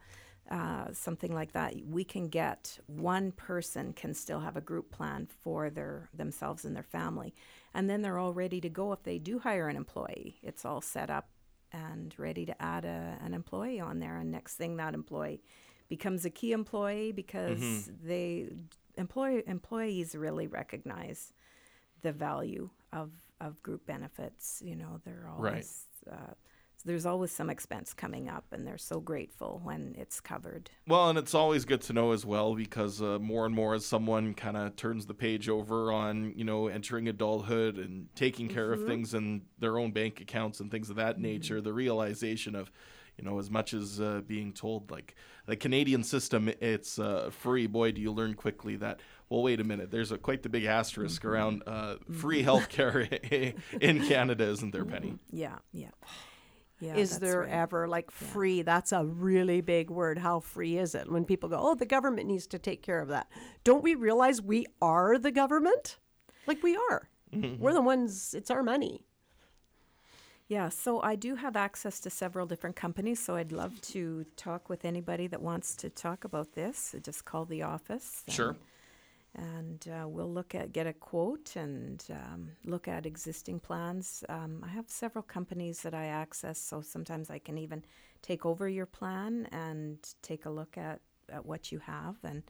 uh, 0.52 0.92
something 0.92 1.34
like 1.34 1.54
that, 1.54 1.74
we 1.88 2.04
can 2.04 2.28
get 2.28 2.78
one 2.88 3.32
person 3.32 3.94
can 3.94 4.14
still 4.14 4.42
have 4.42 4.58
a 4.58 4.62
group 4.62 4.92
plan 4.92 5.28
for 5.42 5.70
their 5.70 6.10
themselves 6.14 6.66
and 6.66 6.76
their 6.76 6.84
family, 6.84 7.34
and 7.74 7.90
then 7.90 8.02
they're 8.02 8.18
all 8.18 8.34
ready 8.34 8.60
to 8.60 8.70
go 8.70 8.92
if 8.92 9.04
they 9.04 9.18
do 9.18 9.40
hire 9.40 9.70
an 9.70 9.78
employee. 9.78 10.38
It's 10.44 10.66
all 10.66 10.82
set 10.82 11.10
up 11.10 11.30
and 11.72 12.14
ready 12.18 12.46
to 12.46 12.62
add 12.62 12.84
a, 12.86 13.18
an 13.24 13.34
employee 13.34 13.80
on 13.80 14.00
there, 14.00 14.18
and 14.18 14.32
next 14.32 14.56
thing 14.56 14.76
that 14.78 14.94
employee 14.94 15.42
becomes 15.88 16.26
a 16.26 16.30
key 16.30 16.52
employee 16.52 17.14
because 17.14 17.90
they 18.04 18.50
employ, 18.98 19.44
employees 19.48 20.16
really 20.16 20.48
recognize 20.48 21.34
the 22.02 22.12
value 22.12 22.70
of, 22.92 23.12
of 23.40 23.62
group 23.64 23.86
benefits. 23.86 24.62
You 24.64 24.76
know, 24.76 25.00
they're 25.06 25.28
always 25.30 25.86
uh, 26.12 26.34
there's 26.86 27.06
always 27.06 27.32
some 27.32 27.50
expense 27.50 27.94
coming 27.94 28.28
up, 28.28 28.46
and 28.52 28.68
they're 28.68 28.78
so 28.78 29.00
grateful 29.00 29.62
when 29.64 29.96
it's 29.98 30.20
covered. 30.20 30.70
Well, 30.86 31.10
and 31.10 31.18
it's 31.18 31.34
always 31.34 31.64
good 31.64 31.80
to 31.84 31.94
know 31.94 32.12
as 32.12 32.26
well 32.26 32.56
because 32.56 33.02
uh, 33.02 33.18
more 33.20 33.46
and 33.46 33.56
more 33.56 33.74
as 33.74 33.86
someone 33.86 34.34
kind 34.34 34.58
of 34.58 34.76
turns 34.76 35.06
the 35.06 35.14
page 35.14 35.48
over 35.48 35.94
on, 35.94 36.34
you 36.36 36.44
know, 36.44 36.68
entering 36.68 37.08
adulthood 37.08 37.78
and 37.78 38.14
taking 38.16 38.50
care 38.50 38.72
Mm-hmm. 38.72 38.82
of 38.82 38.86
things 38.86 39.14
in 39.14 39.44
their 39.60 39.78
own 39.80 39.92
bank 39.92 40.20
accounts 40.20 40.60
and 40.60 40.70
things 40.70 40.90
of 40.90 40.98
that 40.98 41.22
nature, 41.22 41.62
the 41.62 41.72
realization 41.72 42.54
of, 42.54 42.70
you 43.18 43.24
know, 43.24 43.40
as 43.40 43.50
much 43.52 43.74
as 43.74 44.02
uh, 44.02 44.22
being 44.26 44.54
told 44.54 44.90
like 44.92 45.16
the 45.46 45.56
Canadian 45.56 46.04
system, 46.04 46.50
it's 46.62 46.98
uh, 47.00 47.30
free. 47.32 47.68
Boy, 47.68 47.92
do 47.92 48.02
you 48.02 48.12
learn 48.12 48.34
quickly 48.34 48.76
that. 48.78 49.00
Well, 49.30 49.42
wait 49.42 49.60
a 49.60 49.64
minute. 49.64 49.92
There's 49.92 50.12
a 50.12 50.18
quite 50.18 50.44
the 50.44 50.50
big 50.50 50.66
asterisk 50.66 51.22
Mm-hmm. 51.22 51.32
around 51.32 51.64
uh, 51.68 51.96
free 52.12 52.44
healthcare 52.44 53.54
in 53.82 54.08
Canada, 54.08 54.46
isn't 54.46 54.72
there, 54.72 54.86
Penny? 54.86 55.16
Yeah, 55.32 55.58
yeah. 55.72 55.90
Yeah, 56.80 56.96
is 56.96 57.20
there 57.20 57.42
right. 57.42 57.50
ever 57.50 57.88
like 57.88 58.12
free? 58.12 58.62
That's 58.62 58.92
a 58.92 59.06
really 59.06 59.62
big 59.62 59.90
word. 59.90 60.18
How 60.18 60.42
free 60.42 60.78
is 60.78 60.96
it? 60.96 61.10
When 61.10 61.24
people 61.24 61.48
go, 61.48 61.58
oh, 61.58 61.76
the 61.76 61.86
government 61.86 62.28
needs 62.28 62.46
to 62.48 62.60
take 62.60 62.82
care 62.82 63.00
of 63.00 63.08
that. 63.08 63.28
Don't 63.64 63.84
we 63.84 63.96
realize 63.96 64.42
we 64.42 64.66
are 64.82 65.18
the 65.18 65.32
government? 65.32 65.98
Like 66.46 66.62
we 66.62 66.76
are. 66.76 67.08
Mm-hmm. 67.34 67.62
We're 67.62 67.74
the 67.74 67.82
ones, 67.82 68.34
it's 68.34 68.52
our 68.52 68.64
money. 68.64 69.06
Yeah, 70.54 70.70
so 70.70 71.02
I 71.02 71.16
do 71.16 71.34
have 71.34 71.56
access 71.56 72.00
to 72.02 72.12
several 72.12 72.46
different 72.46 72.76
companies, 72.76 73.20
so 73.20 73.36
I'd 73.36 73.52
love 73.52 73.82
to 73.94 74.24
talk 74.36 74.70
with 74.70 74.86
anybody 74.86 75.26
that 75.34 75.42
wants 75.42 75.76
to 75.78 75.90
talk 75.90 76.26
about 76.26 76.54
this. 76.54 76.94
Just 77.02 77.26
call 77.26 77.46
the 77.46 77.64
office. 77.64 78.24
and- 78.28 78.36
Sure. 78.36 78.56
And 79.36 79.82
uh, 79.88 80.08
we'll 80.08 80.32
look 80.32 80.54
at 80.54 80.72
get 80.72 80.86
a 80.86 80.94
quote 80.94 81.56
and 81.56 82.06
um, 82.12 82.52
look 82.66 82.88
at 82.88 83.08
existing 83.08 83.60
plans. 83.62 84.24
Um, 84.30 84.64
I 84.64 84.68
have 84.78 84.88
several 84.92 85.24
companies 85.24 85.82
that 85.82 85.96
I 85.96 86.06
access, 86.06 86.60
so 86.60 86.82
sometimes 86.82 87.32
I 87.32 87.40
can 87.40 87.58
even 87.58 87.84
take 88.22 88.46
over 88.46 88.70
your 88.70 88.86
plan 88.86 89.48
and 89.52 89.98
take 90.22 90.46
a 90.46 90.52
look 90.52 90.78
at, 90.78 91.00
at 91.30 91.44
what 91.48 91.72
you 91.72 91.80
have, 91.80 92.18
and 92.24 92.44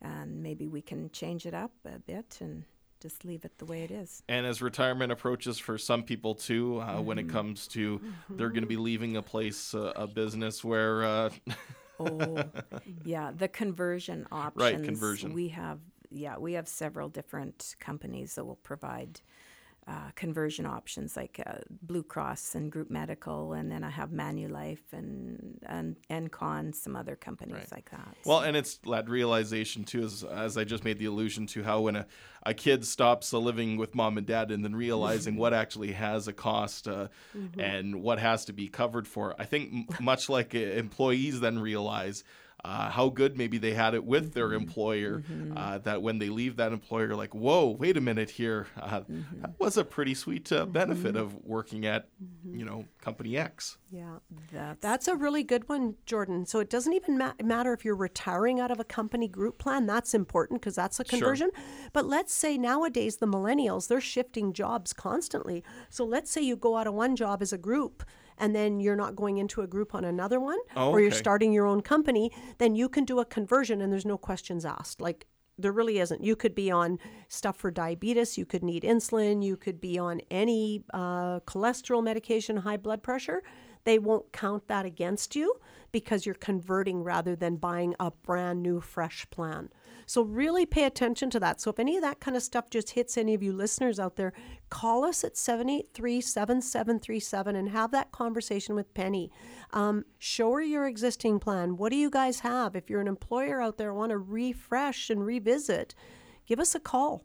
and 0.00 0.42
maybe 0.42 0.68
we 0.68 0.80
can 0.82 1.10
change 1.10 1.44
it 1.44 1.54
up 1.54 1.72
a 1.84 1.98
bit 1.98 2.38
and 2.40 2.64
just 3.02 3.24
leave 3.24 3.44
it 3.44 3.58
the 3.58 3.66
way 3.66 3.82
it 3.84 3.90
is. 3.90 4.22
And 4.28 4.46
as 4.46 4.62
retirement 4.62 5.12
approaches 5.12 5.58
for 5.58 5.76
some 5.76 6.04
people 6.04 6.34
too, 6.34 6.80
uh, 6.80 7.00
when 7.00 7.18
Mm-hmm. 7.18 7.18
it 7.18 7.28
comes 7.28 7.66
to 7.68 8.00
they're 8.36 8.50
going 8.50 8.62
to 8.62 8.68
be 8.68 8.76
leaving 8.76 9.16
a 9.16 9.22
place, 9.22 9.74
uh, 9.74 9.92
a 9.96 10.06
business 10.06 10.64
where, 10.64 11.04
uh, 11.04 11.30
Oh, 11.98 12.52
yeah, 13.04 13.30
the 13.34 13.48
conversion 13.48 14.26
options. 14.32 14.52
Right, 14.54 14.82
conversion. 14.82 15.32
We 15.32 15.48
have, 15.48 15.80
yeah, 16.10 16.36
we 16.38 16.54
have 16.54 16.68
several 16.68 17.08
different 17.08 17.76
companies 17.80 18.34
that 18.34 18.44
will 18.44 18.56
provide 18.56 19.20
uh, 19.88 20.10
conversion 20.14 20.64
options, 20.64 21.16
like 21.16 21.40
uh, 21.44 21.54
Blue 21.82 22.04
Cross 22.04 22.54
and 22.54 22.70
Group 22.70 22.88
Medical, 22.88 23.52
and 23.52 23.70
then 23.70 23.82
I 23.82 23.90
have 23.90 24.10
Manulife 24.10 24.92
and 24.92 25.58
and 25.66 25.96
Encon, 26.08 26.72
some 26.74 26.94
other 26.94 27.16
companies 27.16 27.54
Right. 27.56 27.72
like 27.72 27.90
that. 27.90 28.16
well, 28.24 28.40
and 28.40 28.56
it's 28.56 28.76
that 28.88 29.08
realization 29.08 29.82
too, 29.84 30.04
as, 30.04 30.22
as 30.22 30.56
I 30.56 30.62
just 30.64 30.84
made 30.84 30.98
the 30.98 31.06
allusion 31.06 31.46
to 31.48 31.64
how 31.64 31.80
when 31.80 31.96
a, 31.96 32.06
a 32.44 32.54
kid 32.54 32.84
stops 32.86 33.34
uh, 33.34 33.38
living 33.38 33.76
with 33.76 33.94
mom 33.94 34.18
and 34.18 34.26
dad 34.26 34.50
and 34.52 34.64
then 34.64 34.76
realizing 34.76 35.36
what 35.36 35.52
actually 35.62 35.92
has 35.92 36.28
a 36.28 36.32
cost 36.32 36.86
uh, 36.86 37.08
and 37.58 38.02
what 38.02 38.18
has 38.20 38.44
to 38.46 38.52
be 38.52 38.68
covered 38.68 39.08
for, 39.08 39.34
I 39.38 39.44
think 39.46 39.72
m- 39.72 39.86
much 40.04 40.28
like 40.28 40.54
uh, 40.54 40.58
employees 40.58 41.40
then 41.40 41.58
realize. 41.58 42.22
Uh, 42.64 42.88
how 42.90 43.08
good 43.08 43.36
maybe 43.36 43.58
they 43.58 43.74
had 43.74 43.92
it 43.92 44.04
with 44.04 44.34
their 44.34 44.52
employer 44.52 45.20
uh, 45.56 45.78
that 45.78 46.00
when 46.00 46.20
they 46.20 46.28
leave 46.28 46.54
that 46.54 46.70
employer 46.72 47.12
like 47.16 47.34
whoa 47.34 47.66
wait 47.70 47.96
a 47.96 48.00
minute 48.00 48.30
here 48.30 48.68
uh, 48.80 49.00
that 49.40 49.50
was 49.58 49.76
a 49.76 49.84
pretty 49.84 50.14
sweet 50.14 50.52
uh, 50.52 50.64
benefit 50.64 51.16
of 51.16 51.34
working 51.44 51.84
at 51.86 52.06
you 52.44 52.64
know 52.64 52.84
company 53.00 53.36
x 53.36 53.78
Yeah. 53.90 54.18
that's, 54.52 54.78
That's 54.80 55.08
a 55.08 55.16
really 55.16 55.42
good 55.42 55.68
one, 55.68 55.96
Jordan. 56.06 56.46
So 56.46 56.60
it 56.60 56.70
doesn't 56.70 56.92
even 56.92 57.18
ma- 57.18 57.32
matter 57.42 57.72
if 57.72 57.84
you're 57.84 57.96
retiring 57.96 58.60
out 58.60 58.70
of 58.70 58.78
a 58.78 58.84
company 58.84 59.26
group 59.26 59.58
plan. 59.58 59.86
That's 59.86 60.14
important 60.14 60.60
because 60.60 60.76
that's 60.76 61.00
a 61.00 61.04
conversion 61.04 61.50
Sure. 61.50 61.50
conversion. 61.60 61.90
But 61.92 62.06
let's 62.06 62.32
say 62.32 62.56
nowadays 62.56 63.16
the 63.16 63.26
millennials, 63.26 63.88
they're 63.88 64.00
shifting 64.00 64.52
jobs 64.52 64.92
constantly. 64.92 65.64
So 65.90 66.04
let's 66.04 66.30
say 66.30 66.40
you 66.42 66.54
go 66.56 66.76
out 66.76 66.86
of 66.86 66.94
one 66.94 67.16
job 67.16 67.42
as 67.42 67.52
a 67.52 67.58
group 67.58 68.04
and 68.38 68.54
then 68.54 68.80
you're 68.80 68.96
not 68.96 69.16
going 69.16 69.38
into 69.38 69.62
a 69.62 69.66
group 69.66 69.94
on 69.94 70.04
another 70.04 70.40
one 70.40 70.58
Oh, 70.76 70.90
or 70.90 71.00
you're 71.00 71.10
starting 71.10 71.52
your 71.52 71.66
own 71.66 71.80
company, 71.80 72.30
then 72.58 72.74
you 72.74 72.88
can 72.88 73.04
do 73.04 73.20
a 73.20 73.24
conversion 73.24 73.80
and 73.80 73.92
there's 73.92 74.06
no 74.06 74.18
questions 74.18 74.64
asked. 74.64 75.00
Like 75.00 75.26
there 75.58 75.72
really 75.72 75.98
isn't. 75.98 76.22
You 76.22 76.34
could 76.36 76.54
be 76.54 76.70
on 76.70 76.98
stuff 77.28 77.56
for 77.56 77.70
diabetes, 77.70 78.38
you 78.38 78.46
could 78.46 78.62
need 78.62 78.82
insulin, 78.82 79.44
you 79.44 79.56
could 79.56 79.80
be 79.80 79.98
on 79.98 80.20
any 80.30 80.84
uh, 80.92 81.40
cholesterol 81.40 82.02
medication, 82.02 82.58
high 82.58 82.78
blood 82.78 83.02
pressure. 83.02 83.42
They 83.84 83.98
won't 83.98 84.32
count 84.32 84.68
that 84.68 84.86
against 84.86 85.34
you 85.34 85.56
because 85.92 86.26
you're 86.26 86.34
converting 86.34 87.02
rather 87.02 87.36
than 87.36 87.56
buying 87.56 87.94
a 88.00 88.10
brand 88.10 88.62
new, 88.62 88.80
fresh 88.80 89.26
plan. 89.30 89.68
So, 90.06 90.22
really 90.22 90.66
pay 90.66 90.84
attention 90.84 91.30
to 91.30 91.40
that. 91.40 91.60
So, 91.60 91.70
if 91.70 91.78
any 91.78 91.96
of 91.96 92.02
that 92.02 92.20
kind 92.20 92.36
of 92.36 92.42
stuff 92.42 92.70
just 92.70 92.90
hits 92.90 93.16
any 93.16 93.34
of 93.34 93.42
you 93.42 93.52
listeners 93.52 94.00
out 94.00 94.16
there, 94.16 94.32
call 94.70 95.04
us 95.04 95.22
at 95.22 95.36
783 95.36 96.20
7737 96.20 97.54
and 97.56 97.68
have 97.68 97.92
that 97.92 98.10
conversation 98.10 98.74
with 98.74 98.92
Penny. 98.94 99.30
Um, 99.72 100.04
show 100.18 100.52
her 100.52 100.62
your 100.62 100.86
existing 100.86 101.38
plan. 101.38 101.76
What 101.76 101.90
do 101.90 101.96
you 101.96 102.10
guys 102.10 102.40
have? 102.40 102.74
If 102.74 102.90
you're 102.90 103.00
an 103.00 103.08
employer 103.08 103.60
out 103.60 103.78
there, 103.78 103.94
want 103.94 104.10
to 104.10 104.18
refresh 104.18 105.08
and 105.10 105.24
revisit, 105.24 105.94
give 106.46 106.58
us 106.58 106.74
a 106.74 106.80
call 106.80 107.24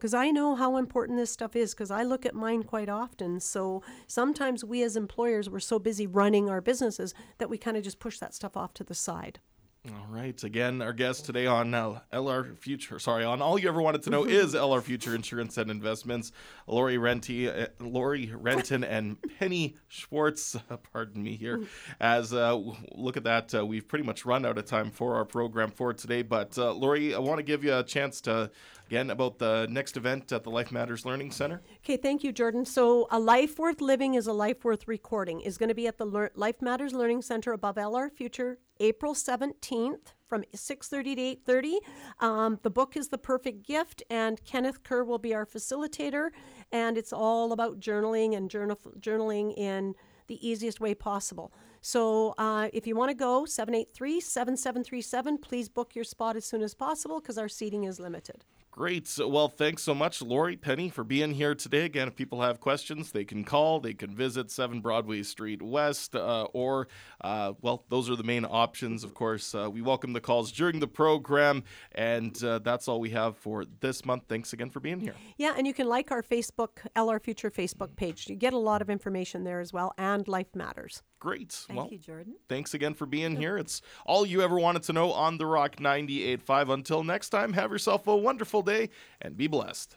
because 0.00 0.14
I 0.14 0.30
know 0.30 0.54
how 0.54 0.78
important 0.78 1.18
this 1.18 1.30
stuff 1.30 1.54
is 1.54 1.74
because 1.74 1.90
I 1.90 2.04
look 2.04 2.24
at 2.24 2.34
mine 2.34 2.62
quite 2.62 2.88
often. 2.88 3.38
So 3.38 3.82
sometimes 4.06 4.64
we 4.64 4.82
as 4.82 4.96
employers, 4.96 5.50
we're 5.50 5.60
so 5.60 5.78
busy 5.78 6.06
running 6.06 6.48
our 6.48 6.62
businesses 6.62 7.12
that 7.36 7.50
we 7.50 7.58
kind 7.58 7.76
of 7.76 7.84
just 7.84 8.00
push 8.00 8.18
that 8.18 8.34
stuff 8.34 8.56
off 8.56 8.72
to 8.74 8.84
the 8.84 8.94
side. 8.94 9.40
All 9.88 10.06
right. 10.10 10.42
Again, 10.44 10.82
our 10.82 10.92
guest 10.92 11.24
today 11.24 11.46
on 11.46 11.72
uh, 11.72 12.00
LR 12.12 12.54
Future, 12.58 12.98
sorry, 12.98 13.24
on 13.24 13.40
All 13.40 13.58
You 13.58 13.70
Ever 13.70 13.80
Wanted 13.80 14.02
to 14.02 14.10
Know 14.10 14.24
is 14.24 14.52
LR 14.52 14.82
Future 14.82 15.14
Insurance 15.14 15.56
and 15.56 15.70
Investments. 15.70 16.32
Lori 16.66 16.98
Renti, 16.98 17.48
uh, 17.48 17.68
Lori 17.82 18.30
Renton 18.30 18.84
and 18.84 19.16
Penny 19.38 19.76
Schwartz, 19.88 20.54
uh, 20.54 20.76
pardon 20.92 21.22
me 21.22 21.34
here. 21.34 21.62
As 21.98 22.34
uh, 22.34 22.60
look 22.92 23.16
at 23.16 23.24
that, 23.24 23.54
uh, 23.54 23.64
we've 23.64 23.88
pretty 23.88 24.04
much 24.04 24.26
run 24.26 24.44
out 24.44 24.58
of 24.58 24.66
time 24.66 24.90
for 24.90 25.14
our 25.14 25.24
program 25.24 25.70
for 25.70 25.94
today. 25.94 26.20
But 26.20 26.58
uh, 26.58 26.74
Lori, 26.74 27.14
I 27.14 27.18
want 27.18 27.38
to 27.38 27.42
give 27.42 27.64
you 27.64 27.74
a 27.74 27.82
chance 27.82 28.20
to, 28.22 28.50
again, 28.90 29.08
about 29.10 29.38
the 29.38 29.68
next 29.70 29.96
event 29.96 30.32
at 30.32 30.42
the 30.42 30.50
Life 30.50 30.72
Matters 30.72 31.06
Learning 31.06 31.30
Center. 31.30 31.62
Okay, 31.84 31.96
thank 31.96 32.24
you, 32.24 32.32
Jordan. 32.32 32.64
So, 32.64 33.06
a 33.12 33.20
life 33.20 33.56
worth 33.56 33.80
living 33.80 34.14
is 34.14 34.26
a 34.26 34.32
life 34.32 34.64
worth 34.64 34.88
recording 34.88 35.40
is 35.42 35.56
going 35.56 35.68
to 35.68 35.76
be 35.76 35.86
at 35.86 35.96
the 35.96 36.04
Lear- 36.04 36.32
Life 36.34 36.60
Matters 36.60 36.92
Learning 36.92 37.22
Center 37.22 37.52
above 37.52 37.76
LR 37.76 38.10
Future, 38.10 38.58
April 38.80 39.14
seventeenth 39.14 40.12
from 40.26 40.42
six 40.56 40.88
thirty 40.88 41.14
to 41.14 41.22
eight 41.22 41.42
thirty. 41.46 41.78
Um, 42.18 42.58
the 42.64 42.70
book 42.70 42.96
is 42.96 43.10
the 43.10 43.18
perfect 43.18 43.64
gift, 43.64 44.02
and 44.10 44.44
Kenneth 44.44 44.82
Kerr 44.82 45.04
will 45.04 45.18
be 45.18 45.34
our 45.34 45.46
facilitator, 45.46 46.30
and 46.72 46.98
it's 46.98 47.12
all 47.12 47.52
about 47.52 47.78
journaling 47.78 48.36
and 48.36 48.50
journal- 48.50 48.80
journaling 48.98 49.56
in 49.56 49.94
the 50.26 50.44
easiest 50.44 50.80
way 50.80 50.94
possible. 50.94 51.52
So, 51.80 52.34
uh, 52.38 52.70
if 52.72 52.88
you 52.88 52.96
want 52.96 53.10
to 53.10 53.14
go, 53.14 53.44
783 53.44 54.20
7737, 54.20 55.38
please 55.38 55.68
book 55.68 55.94
your 55.94 56.04
spot 56.04 56.34
as 56.34 56.44
soon 56.44 56.62
as 56.62 56.74
possible 56.74 57.20
because 57.20 57.38
our 57.38 57.48
seating 57.48 57.84
is 57.84 58.00
limited. 58.00 58.44
Great. 58.72 59.18
Well, 59.18 59.48
thanks 59.48 59.82
so 59.82 59.94
much, 59.94 60.22
Lori 60.22 60.56
Penny, 60.56 60.90
for 60.90 61.02
being 61.02 61.32
here 61.32 61.56
today. 61.56 61.84
Again, 61.84 62.06
if 62.06 62.14
people 62.14 62.40
have 62.42 62.60
questions, 62.60 63.10
they 63.10 63.24
can 63.24 63.42
call. 63.42 63.80
They 63.80 63.94
can 63.94 64.14
visit 64.14 64.48
7 64.48 64.80
Broadway 64.80 65.24
Street 65.24 65.60
West, 65.60 66.14
uh, 66.14 66.44
or, 66.52 66.86
uh, 67.20 67.54
well, 67.62 67.84
those 67.88 68.08
are 68.08 68.14
the 68.14 68.22
main 68.22 68.46
options. 68.48 69.02
Of 69.02 69.12
course, 69.12 69.56
uh, 69.56 69.68
we 69.68 69.82
welcome 69.82 70.12
the 70.12 70.20
calls 70.20 70.52
during 70.52 70.78
the 70.78 70.86
program, 70.86 71.64
and 71.92 72.42
uh, 72.44 72.60
that's 72.60 72.86
all 72.86 73.00
we 73.00 73.10
have 73.10 73.36
for 73.36 73.64
this 73.80 74.04
month. 74.04 74.24
Thanks 74.28 74.52
again 74.52 74.70
for 74.70 74.78
being 74.78 75.00
here. 75.00 75.14
Yeah, 75.36 75.54
and 75.56 75.66
you 75.66 75.74
can 75.74 75.88
like 75.88 76.12
our 76.12 76.22
Facebook, 76.22 76.86
LR 76.94 77.20
Future 77.20 77.50
Facebook 77.50 77.96
page. 77.96 78.28
You 78.28 78.36
get 78.36 78.52
a 78.52 78.58
lot 78.58 78.82
of 78.82 78.88
information 78.88 79.42
there 79.42 79.58
as 79.58 79.72
well, 79.72 79.92
and 79.98 80.28
Life 80.28 80.54
Matters. 80.54 81.02
Great. 81.20 81.52
Thank 81.52 81.78
well, 81.78 81.88
you, 81.90 81.98
Jordan. 81.98 82.34
thanks 82.48 82.72
again 82.72 82.94
for 82.94 83.04
being 83.04 83.36
here. 83.36 83.58
It's 83.58 83.82
all 84.06 84.24
you 84.24 84.40
ever 84.40 84.58
wanted 84.58 84.82
to 84.84 84.94
know 84.94 85.12
on 85.12 85.36
The 85.36 85.44
Rock 85.44 85.76
98.5. 85.76 86.72
Until 86.72 87.04
next 87.04 87.28
time, 87.28 87.52
have 87.52 87.70
yourself 87.70 88.06
a 88.06 88.16
wonderful 88.16 88.62
day 88.62 88.88
and 89.20 89.36
be 89.36 89.46
blessed. 89.46 89.96